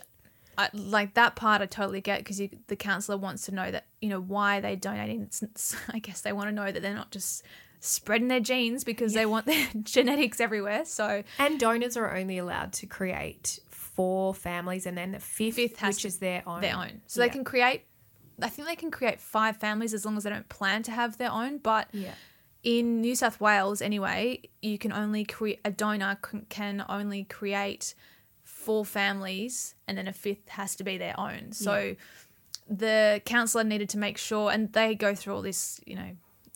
[0.59, 4.11] I, like that part, I totally get because the counselor wants to know that you
[4.11, 5.23] know why they're donating.
[5.23, 7.44] It's, it's- I guess they want to know that they're not just
[7.79, 10.85] spreading their genes because they want their genetics everywhere.
[10.85, 15.79] So And donors are only allowed to create four families, and then the fifth, Fifth
[15.79, 16.61] has which to- is their own.
[16.61, 17.01] their own.
[17.07, 17.29] So Yeah.
[17.29, 17.85] they can create.
[18.42, 21.16] I think they can create five families as long as they don't plan to have
[21.16, 21.57] their own.
[21.59, 22.12] But Yeah.
[22.62, 26.18] In New South Wales, anyway, you can only create a donor
[26.49, 27.94] can, only create
[28.44, 31.53] four families, and then a fifth has to be their own.
[31.53, 31.96] So
[32.68, 36.11] the counsellor needed to make sure, and they go through all this, you know,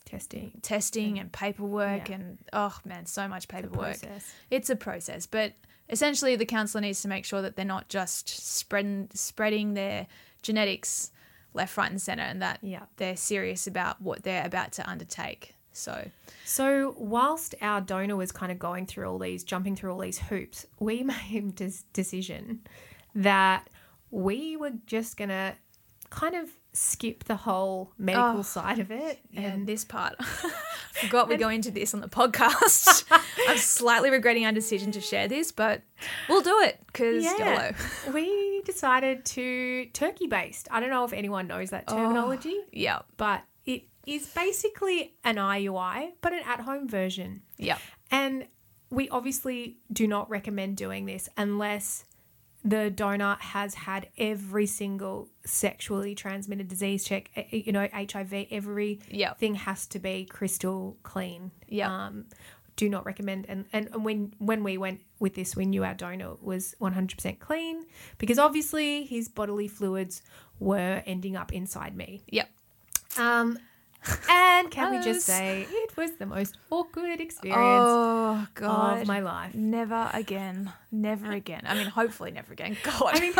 [0.05, 0.51] Testing.
[0.61, 2.15] testing and paperwork, Yeah.
[2.15, 4.33] and oh man, so much paperwork It's a process.
[4.51, 5.53] it's a process but
[5.89, 10.05] essentially the counselor needs to make sure that they're not just spreading spreading their
[10.43, 11.11] genetics
[11.55, 12.83] left right and center and that Yeah.
[12.97, 16.09] they're serious about what they're about to undertake so
[16.45, 20.17] So, whilst our donor was kind of going through all these, jumping through all these
[20.19, 22.61] hoops, we made a decision
[23.13, 23.69] that
[24.11, 25.53] we were just going to
[26.09, 29.19] kind of skip the whole medical Oh, side of it.
[29.35, 30.21] and And this part
[30.93, 33.03] forgot we go into this on the podcast
[33.49, 35.81] i'm slightly regretting our decision to share this but
[36.29, 37.71] we'll do it because yeah,
[38.05, 38.13] YOLO.
[38.13, 40.67] we decided to turkey baste.
[40.71, 42.55] I don't know if anyone knows that oh, terminology.
[42.73, 47.41] yeah but it is basically an IUI, but an at home version.
[47.57, 47.77] yeah
[48.11, 48.47] And
[48.89, 52.05] we obviously do not recommend doing this unless
[52.63, 58.47] the donor has had every single sexually transmitted disease check, eh, eh, you know, HIV,
[58.49, 59.39] everything Yep.
[59.57, 61.51] has to be crystal clean.
[61.67, 61.89] Yep.
[61.89, 62.25] Um,
[62.75, 65.93] do not recommend and, and and when when we went with this we knew our
[65.93, 67.85] donor was 100% clean
[68.17, 70.21] because obviously his bodily fluids
[70.59, 72.49] were ending up inside me yep
[73.17, 73.57] um,
[74.29, 79.01] and can we just say it was the most awkward experience Oh god.
[79.01, 79.53] of my life.
[79.55, 80.71] Never again.
[80.91, 81.61] Never again.
[81.65, 82.77] I mean, hopefully never again.
[82.83, 83.01] God.
[83.15, 83.33] I mean,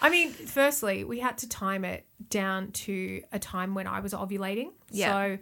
[0.00, 4.12] I mean, firstly, we had to time it down to a time when I was
[4.12, 4.70] ovulating.
[4.90, 5.12] Yeah.
[5.12, 5.38] So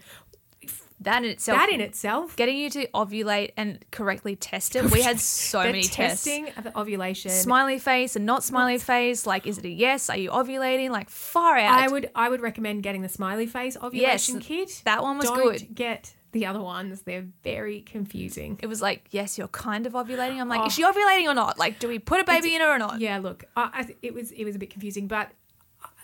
[1.01, 1.59] that in itself.
[1.59, 4.85] that in itself, getting you to ovulate and correctly test it.
[4.93, 6.25] We had so many tests.
[6.25, 7.31] testing of the ovulation.
[7.31, 9.27] Smiley face and not smiley face.
[9.27, 10.11] Like, is it a yes?
[10.11, 10.91] Are you ovulating?
[10.91, 11.79] Like, far out.
[11.79, 14.83] I would I would recommend getting the smiley face ovulation kit.
[14.85, 15.75] that one was Don't good.
[15.75, 18.59] Get the other ones; they're very confusing.
[18.63, 20.39] It was like, yes, you're kind of ovulating.
[20.41, 20.67] I'm like, Oh.
[20.67, 21.59] is she ovulating or not?
[21.59, 23.01] Like, do we put a baby in her or not?
[23.01, 25.31] Yeah, look, I, I, it was it was a bit confusing, but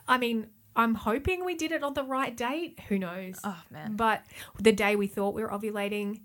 [0.08, 2.78] I mean, I'm hoping we did it on the right date.
[2.88, 3.40] Who knows?
[3.42, 3.96] Oh man.
[3.96, 4.22] But
[4.60, 6.20] the day we thought we were ovulating,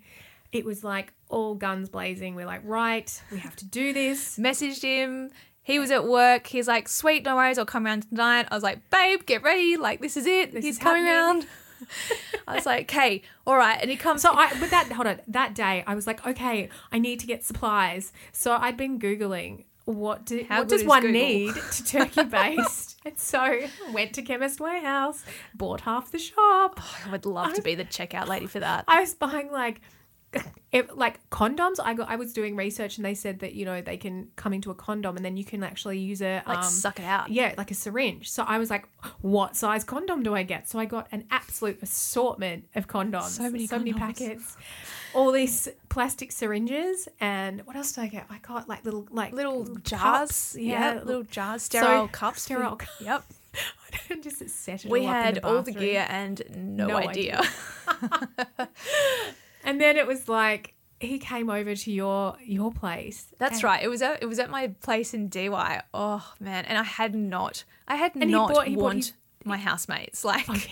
[0.52, 2.36] it was like all guns blazing.
[2.36, 4.38] We're like, right, we have to do this.
[4.40, 5.32] Messaged him.
[5.64, 6.48] He was at work.
[6.48, 7.58] He's like, sweet, no worries.
[7.58, 8.48] I'll come around tonight.
[8.52, 9.78] I was like, babe, get ready.
[9.78, 10.52] Like, this is it.
[10.52, 11.44] This He's is coming happening.
[11.44, 11.48] around.
[12.48, 13.78] I was like, okay, all right.
[13.80, 14.22] And he comes.
[14.24, 17.28] So I, but that hold on, that day I was like, okay, I need to
[17.28, 18.12] get supplies.
[18.32, 21.22] So I'd been googling what do, How what does one Google?
[21.22, 23.62] need to turkey baste, and so
[23.94, 26.80] went to Chemist Warehouse, bought half the shop.
[27.06, 28.86] I would love to be the checkout lady for that.
[28.88, 29.82] I was buying like.
[30.72, 32.08] It, like condoms, I got.
[32.10, 34.74] I was doing research, and they said that you know they can come into a
[34.74, 37.30] condom, and then you can actually use a Like, um, suck it out.
[37.30, 38.32] yeah, like a syringe.
[38.32, 38.88] So I was like,
[39.20, 40.70] what size condom do I get?
[40.70, 43.32] So I got an absolute assortment of condoms.
[43.32, 44.56] So many so many packets.
[45.14, 48.26] All these plastic syringes and what else did I get?
[48.30, 49.90] I got like little like Little cups.
[49.90, 50.56] jars.
[50.60, 51.64] Yeah, Yeah, little jars.
[51.64, 52.44] Sterile cups.
[52.44, 53.24] sterile cup- Yep.
[54.22, 57.42] just set it We all had all the gear and no, No idea.
[59.64, 63.28] And then it was like he came over to your your place.
[63.38, 63.84] That's right.
[63.84, 65.82] It was at it was at my place in DY.
[65.94, 69.14] Oh man, and I had not, I had he not bought- he bought warned his-
[69.46, 70.24] my housemates.
[70.26, 70.72] Like.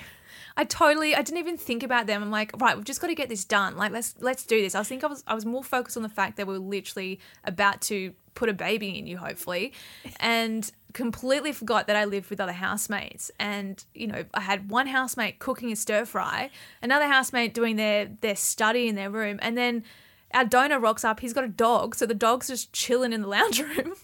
[0.58, 2.22] I totally, I didn't even think about them.
[2.22, 3.78] I'm like, right, we've just got to get this done.
[3.78, 4.76] Like, let's let's do this.
[4.76, 7.20] I think I was I was more focused on the fact that we were literally
[7.44, 9.74] about to put a baby in you, hopefully,
[10.20, 13.32] and completely forgot that I lived with other housemates.
[13.40, 16.50] And you know, I had one housemate cooking a stir fry,
[16.82, 19.84] another housemate doing their their study in their room, and then.
[20.32, 21.22] Our donor rocks up.
[21.22, 23.96] He's got a dog, so the dog's just chilling in the lounge room.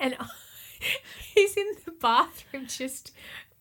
[0.00, 0.16] and
[1.34, 3.12] he's in the bathroom just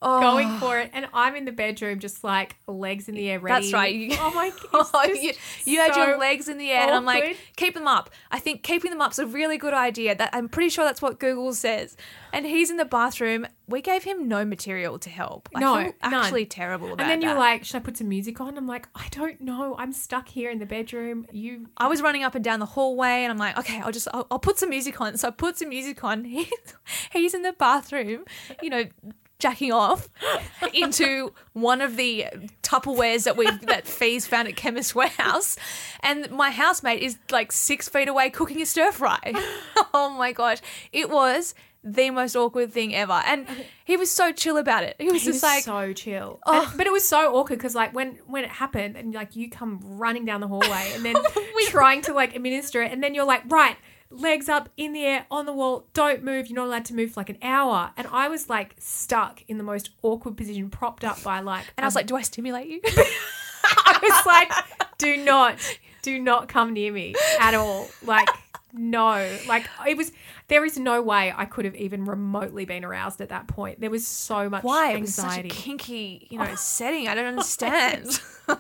[0.02, 0.22] Oh.
[0.22, 3.62] going for it, and I'm in the bedroom just like legs in the air, ready.
[3.66, 3.94] That's right.
[3.96, 5.10] You, oh my Oh, god!
[5.10, 5.34] you,
[5.66, 7.38] you had your legs in the air, and I'm like, awkward.
[7.56, 8.10] keep them up.
[8.30, 10.16] I think keeping them up's a really good idea.
[10.16, 11.98] That I'm pretty sure that's what Google says.
[12.34, 13.48] And he's in the bathroom.
[13.68, 15.50] We gave him no material to help.
[15.56, 15.94] I No, none.
[16.02, 17.40] actually terrible And then you're that.
[17.40, 18.58] like, should I put some music on?
[18.58, 19.76] I'm like, I don't know.
[19.78, 21.26] I'm stuck here in the bedroom.
[21.32, 24.08] You I was running up and down the hallway, and I'm like, okay, I'll just,
[24.14, 25.18] I'll, I'll put some music on.
[25.18, 26.24] So I put some music on.
[26.38, 26.48] He's,
[27.12, 28.26] he's in the bathroom,
[28.62, 28.84] you know,
[29.40, 30.10] jacking off
[30.74, 32.26] into one of the
[32.64, 35.58] Tupperwares that we that Fee's found at Chemist Warehouse,
[36.02, 39.20] and my housemate is like six feet away cooking a stir fry.
[39.94, 40.58] oh my gosh,
[40.92, 43.48] it was the most awkward thing ever, and
[43.86, 44.96] he was so chill about it.
[45.00, 46.40] He was He just was like, so chill.
[46.46, 46.68] Oh.
[46.68, 49.50] And- but it was so awkward because like when when it happened and like you
[49.50, 51.16] come running down the hallway and then
[51.68, 53.78] trying to like administer it and then you're like right
[54.10, 57.12] legs up in the air on the wall don't move you're not allowed to move
[57.12, 57.92] for like an hour.
[57.98, 61.84] And I was like stuck in the most awkward position propped up by like and
[61.84, 62.82] I was like, do I stimulate you?
[63.64, 64.52] I was like
[64.98, 65.58] do not
[66.02, 67.90] do not come near me at all.
[68.04, 68.30] Like
[68.74, 69.38] no.
[69.48, 70.12] Like it was
[70.50, 73.90] there is no way I could have even remotely been aroused at that point there
[73.90, 74.94] was so much Why?
[74.94, 77.08] It was such a anxiety kinky, you know, setting.
[77.08, 78.20] I don't understand.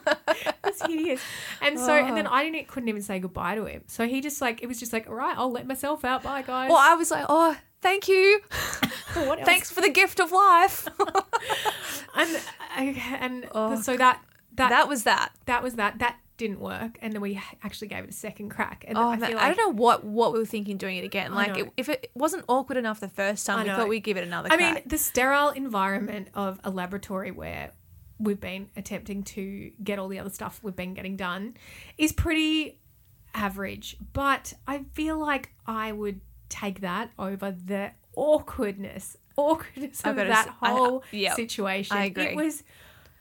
[0.65, 1.21] It's hideous.
[1.62, 2.34] And so, and then ah.
[2.34, 3.84] I didn't couldn't even say goodbye to him.
[3.88, 6.23] So he just like it was just like, all right, I'll let myself out.
[6.23, 6.69] Bye, guys.
[6.69, 8.41] Well, I was like, oh, thank you.
[9.13, 10.88] Thanks for the gift of life.
[12.15, 12.41] And
[12.76, 14.21] and Oh, so that
[14.56, 15.63] that, that was that that.
[15.63, 16.00] was that.
[16.00, 16.97] That didn't work.
[17.02, 18.86] And then we actually gave it a second crack.
[18.88, 21.04] And Oh, I man, feel I don't know what what we were thinking doing it
[21.04, 21.34] again.
[21.34, 24.17] Like, it, if it wasn't awkward enough the first time, I we thought we'd give
[24.17, 24.50] it another.
[24.52, 24.73] I crack.
[24.76, 27.71] mean, the sterile environment of a laboratory where
[28.19, 31.56] we've been attempting to get all the other stuff we've been getting done
[31.97, 32.80] is pretty
[33.34, 33.97] average.
[34.13, 40.54] But I feel like I would take that over the awkwardness, awkwardness of that s-
[40.62, 41.95] I- whole yep, situation.
[41.97, 42.26] I agree.
[42.28, 42.63] It was,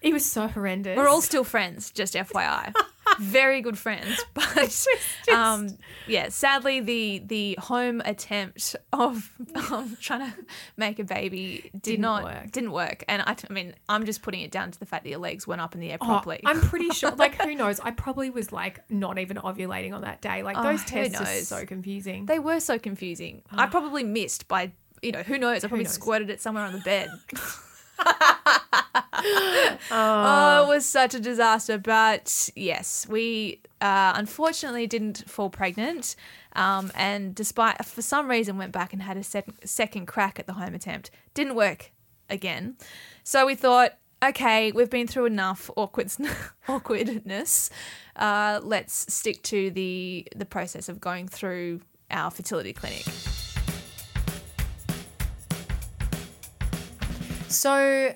[0.00, 0.96] it was so horrendous.
[0.96, 2.72] we're all still friends, just FYI.
[3.18, 4.87] Very good friends, but
[5.33, 5.68] um,
[6.07, 6.29] yeah.
[6.29, 9.31] Sadly, the the home attempt of
[9.70, 10.37] um, trying to
[10.76, 12.51] make a baby did Didn't not work.
[12.53, 13.05] didn't work.
[13.09, 15.47] And I, I mean, I'm just putting it down to the fact that your legs
[15.47, 16.40] went up in the air Oh, properly.
[16.45, 17.11] I'm pretty sure.
[17.12, 17.80] Like, who knows?
[17.80, 20.43] I probably was like not even ovulating on that day.
[20.43, 21.49] Like Oh, those tests are knows?
[21.49, 22.26] so confusing.
[22.26, 23.43] They were so confusing.
[23.51, 24.72] I probably missed by,
[25.03, 25.64] you know, who knows?
[25.64, 25.95] I probably knows?
[25.95, 27.09] squirted it somewhere on the bed.
[29.90, 31.78] Oh, it was such a disaster.
[31.78, 36.16] But yes, we uh, unfortunately didn't fall pregnant.
[36.55, 40.47] Um, and despite, for some reason, went back and had a sec- second crack at
[40.47, 41.11] the home attempt.
[41.34, 41.92] Didn't work
[42.30, 42.76] again.
[43.24, 43.92] So we thought,
[44.24, 46.11] okay, we've been through enough awkward
[46.68, 47.70] awkwardness.
[48.16, 51.80] Uh, let's stick to the the process of going through
[52.11, 53.05] our fertility clinic.
[57.49, 58.14] So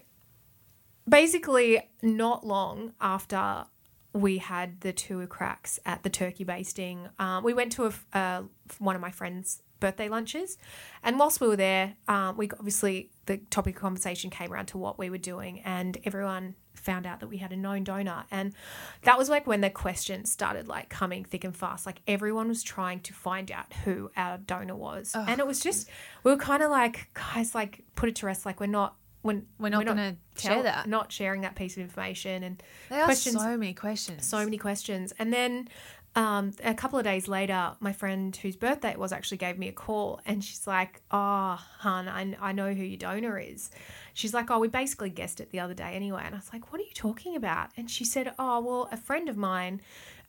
[1.11, 3.65] basically, not long after
[4.13, 8.43] we had the two cracks at the turkey basting, um, we went to a, uh,
[8.79, 10.59] one of my friends' birthday lunches.
[11.03, 14.79] And whilst we were there, um, we obviously, the topic of conversation came around to
[14.79, 18.25] what we were doing, and everyone found out that we had a known donor.
[18.31, 18.55] And
[19.03, 21.87] that was like when the questions started like coming thick and fast.
[21.87, 25.13] Like everyone was trying to find out who our donor was.
[25.15, 25.89] And it was just
[26.25, 28.47] we were kind of like guys like put it to rest.
[28.47, 30.87] Like we're not when We're not gonna share that.
[30.89, 34.27] not sharing that piece of information and There are questions so many questions.
[34.27, 35.12] so many questions.
[35.18, 35.68] And then
[36.16, 39.68] um, a couple of days later, my friend whose birthday it was actually gave me
[39.68, 43.71] a call and she's like, Oh, hun, I, I know who your donor is.
[44.14, 46.23] She's like, Oh, we basically guessed it the other day anyway.
[46.25, 47.68] And I was like, What are you talking about?
[47.77, 49.83] And she said, Oh, well, a friend of mine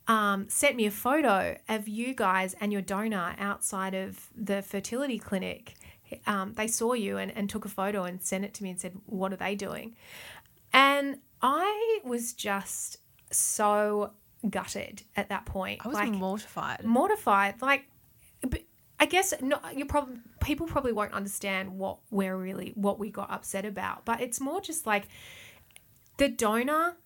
[0.08, 5.18] um, sent me a photo of you guys and your donor outside of the fertility
[5.18, 5.74] clinic.
[6.26, 8.80] Um, they saw you and, and took a photo and sent it to me and
[8.80, 9.96] said, What are they doing?
[10.72, 12.98] And I was just
[13.30, 14.12] so
[14.48, 15.80] gutted at that point.
[15.84, 16.84] I was like mortified.
[16.84, 17.60] mortified.
[17.60, 17.84] Like,
[18.98, 23.30] I guess no, you probably people probably won't understand what we're really what we got
[23.30, 24.04] upset about.
[24.04, 25.08] But it's more just like
[26.18, 26.96] the donor.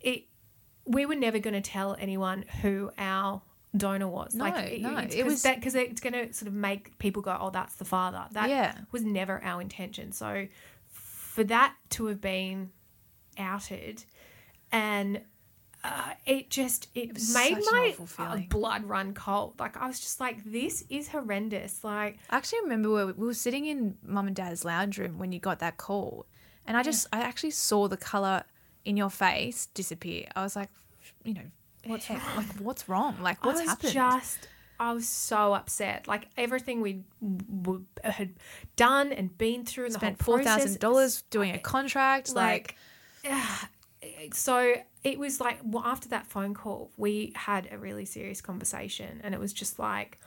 [0.00, 0.24] It
[0.84, 3.42] we were never going to tell anyone who our
[3.78, 4.34] donor was.
[4.34, 7.22] No, like, no, it 'cause was- that because it's going to sort of make people
[7.22, 8.78] go, "Oh, that's the father." That Yeah.
[8.92, 10.12] was never our intention.
[10.12, 10.48] So
[10.88, 12.70] for that to have been
[13.38, 14.04] outed
[14.72, 15.20] and
[15.84, 20.18] uh, it just it, was made my uh, blood run cold like i was just
[20.18, 24.34] like this is horrendous like I actually remember we we were sitting in mum and
[24.34, 26.26] dad's lounge room when you got that call,
[26.66, 28.42] and I just I actually saw the color
[28.84, 30.26] in your face disappear.
[30.34, 30.70] I was like,
[31.24, 31.50] you know,
[31.88, 32.20] what's wrong?
[32.36, 33.16] like what's wrong?
[33.20, 33.92] Like what's I was happened?
[33.92, 36.06] just I was so upset.
[36.06, 37.04] Like everything we
[37.62, 38.34] w- had
[38.76, 42.34] done and been through, and Spent the four whole thousand dollars doing a contract.
[42.34, 42.76] Like,
[43.24, 48.40] like so it was like well, after that phone call we had a really serious
[48.40, 50.18] conversation and it was just like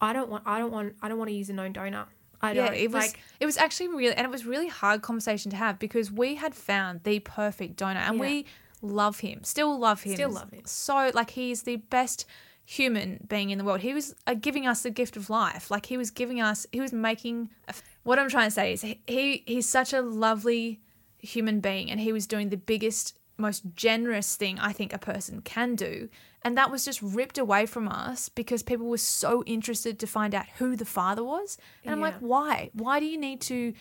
[0.00, 2.06] i don't want i don't want i don't want to use a known donor
[2.40, 5.02] i yeah, don't it was like it was actually really and it was really hard
[5.02, 8.20] conversation to have because we had found the perfect donor and Yeah.
[8.20, 8.46] we
[8.82, 10.62] love him, still love him, Still love him.
[10.64, 12.26] So like he's the best
[12.64, 13.80] human being in the world.
[13.80, 15.70] He was uh, giving us the gift of life.
[15.70, 17.50] Like he was giving us, he was making.
[17.66, 20.80] A, what I'm trying to say is he, he he's such a lovely
[21.18, 25.40] human being, and he was doing the biggest, most generous thing I think a person
[25.40, 26.08] can do.
[26.42, 30.34] And that was just ripped away from us because people were so interested to find
[30.34, 31.58] out who the father was.
[31.84, 32.70] And I'm like, why?
[32.74, 33.72] Why do you need to?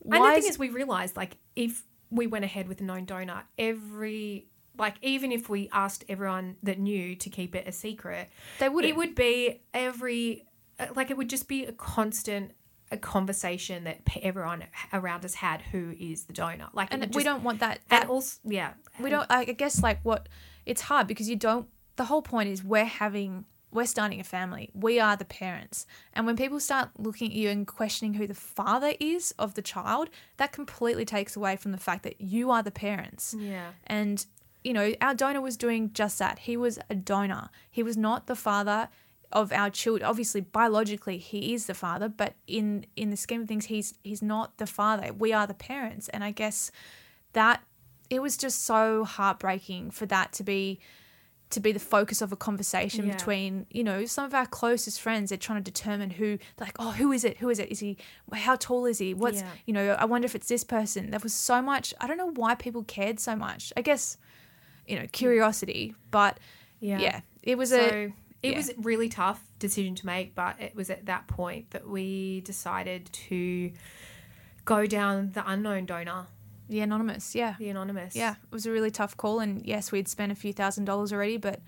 [0.00, 2.84] Why and the is- thing is we realized like if we went ahead with a
[2.84, 4.46] known donor every
[4.78, 8.92] like even if we asked everyone that knew to keep it a secret They wouldn't.
[8.92, 10.46] it would be every
[10.78, 12.52] uh, like it would just be a constant
[12.90, 17.24] a conversation that everyone around us had who is the donor like and would we
[17.24, 17.80] don't want that.
[17.90, 20.28] and that also yeah we don't i guess like what
[20.66, 24.70] it's hard because you don't the whole point is we're having we're starting a family.
[24.74, 25.86] We are the parents.
[26.12, 29.62] And when people start looking at you and questioning who the father is of the
[29.62, 33.34] child that completely takes away from the fact that you are the parents.
[33.38, 33.70] Yeah.
[33.86, 34.24] And
[34.62, 36.40] you know our donor was doing just that.
[36.40, 37.48] He was a donor.
[37.70, 38.88] He was not the father
[39.32, 40.08] of our children.
[40.08, 44.22] Obviously biologically he is the father but in in the scheme of things he's he's
[44.22, 45.12] not the father.
[45.12, 46.08] We are the parents.
[46.10, 46.70] And i guess
[47.32, 47.62] that
[48.10, 50.78] it was just so heartbreaking for that to be
[51.52, 53.12] to be the focus of a conversation Yeah.
[53.14, 56.90] between you know some of our closest friends they're trying to determine who like oh
[56.92, 57.38] who is it?
[57.38, 57.70] Who is it?
[57.70, 57.96] Is he
[58.32, 59.14] how tall is he?
[59.14, 59.50] What's Yeah.
[59.66, 61.10] you know i wonder if it's this person.
[61.10, 63.72] There was so much i don't know why people cared so much.
[63.76, 64.16] I guess
[64.86, 66.38] you know curiosity but
[66.80, 66.98] yeah.
[66.98, 68.56] yeah, it was so a it yeah.
[68.56, 72.40] was a really tough decision to make but it was at that point that we
[72.40, 73.70] decided to
[74.64, 76.26] go down the unknown donor
[76.68, 77.54] the anonymous yeah.
[77.58, 78.16] The anonymous.
[78.16, 81.12] Yeah it was a really tough call and yes we'd spent a few thousand dollars
[81.12, 81.60] already but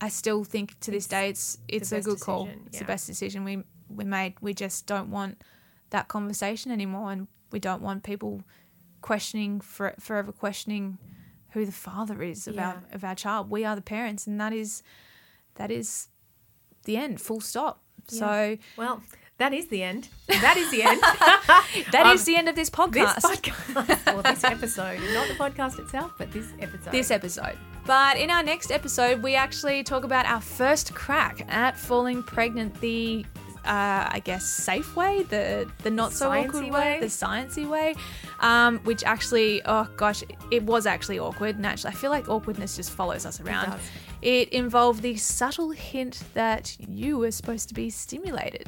[0.00, 2.48] i still think to this day it's it's a good call.
[2.66, 2.78] it's yeah.
[2.80, 4.34] the best decision we we made.
[4.40, 5.42] We just don't want
[5.90, 8.42] that conversation anymore and we don't want people
[9.02, 10.98] questioning for, forever questioning
[11.50, 13.50] who the father is of our of our child.
[13.50, 14.82] We are the parents and that is
[15.56, 16.08] that is
[16.84, 17.82] the end full stop.
[18.06, 19.02] So well
[19.40, 20.08] that is the end.
[20.28, 21.00] That is the end.
[21.92, 23.20] That is Um, the end of this this podcast.
[23.22, 26.92] podcast, or this episode, not the podcast itself, but this episode.
[26.92, 27.56] this episode.
[27.86, 32.80] But in our next episode, we actually talk about our first crack at falling pregnant
[32.80, 33.24] the
[33.64, 36.98] uh, I guess safe way, the the not so Sciencey awkward way, way.
[37.00, 37.94] the sciencey way,
[38.40, 41.56] um, which actually, oh gosh, it was actually awkward.
[41.56, 43.70] And actually, I feel like awkwardness just follows us around.
[43.70, 43.80] does.
[44.22, 48.66] It involved the subtle hint that you were supposed to be stimulated.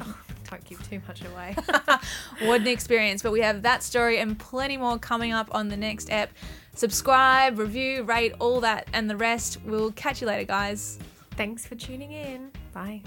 [0.53, 1.55] Don't give too much away.
[2.47, 3.23] what an experience.
[3.23, 6.29] But we have that story and plenty more coming up on the next app.
[6.75, 9.59] Subscribe, review, rate, all that, and the rest.
[9.65, 10.99] We'll catch you later, guys.
[11.31, 12.51] Thanks for tuning in.
[12.71, 13.01] Bye.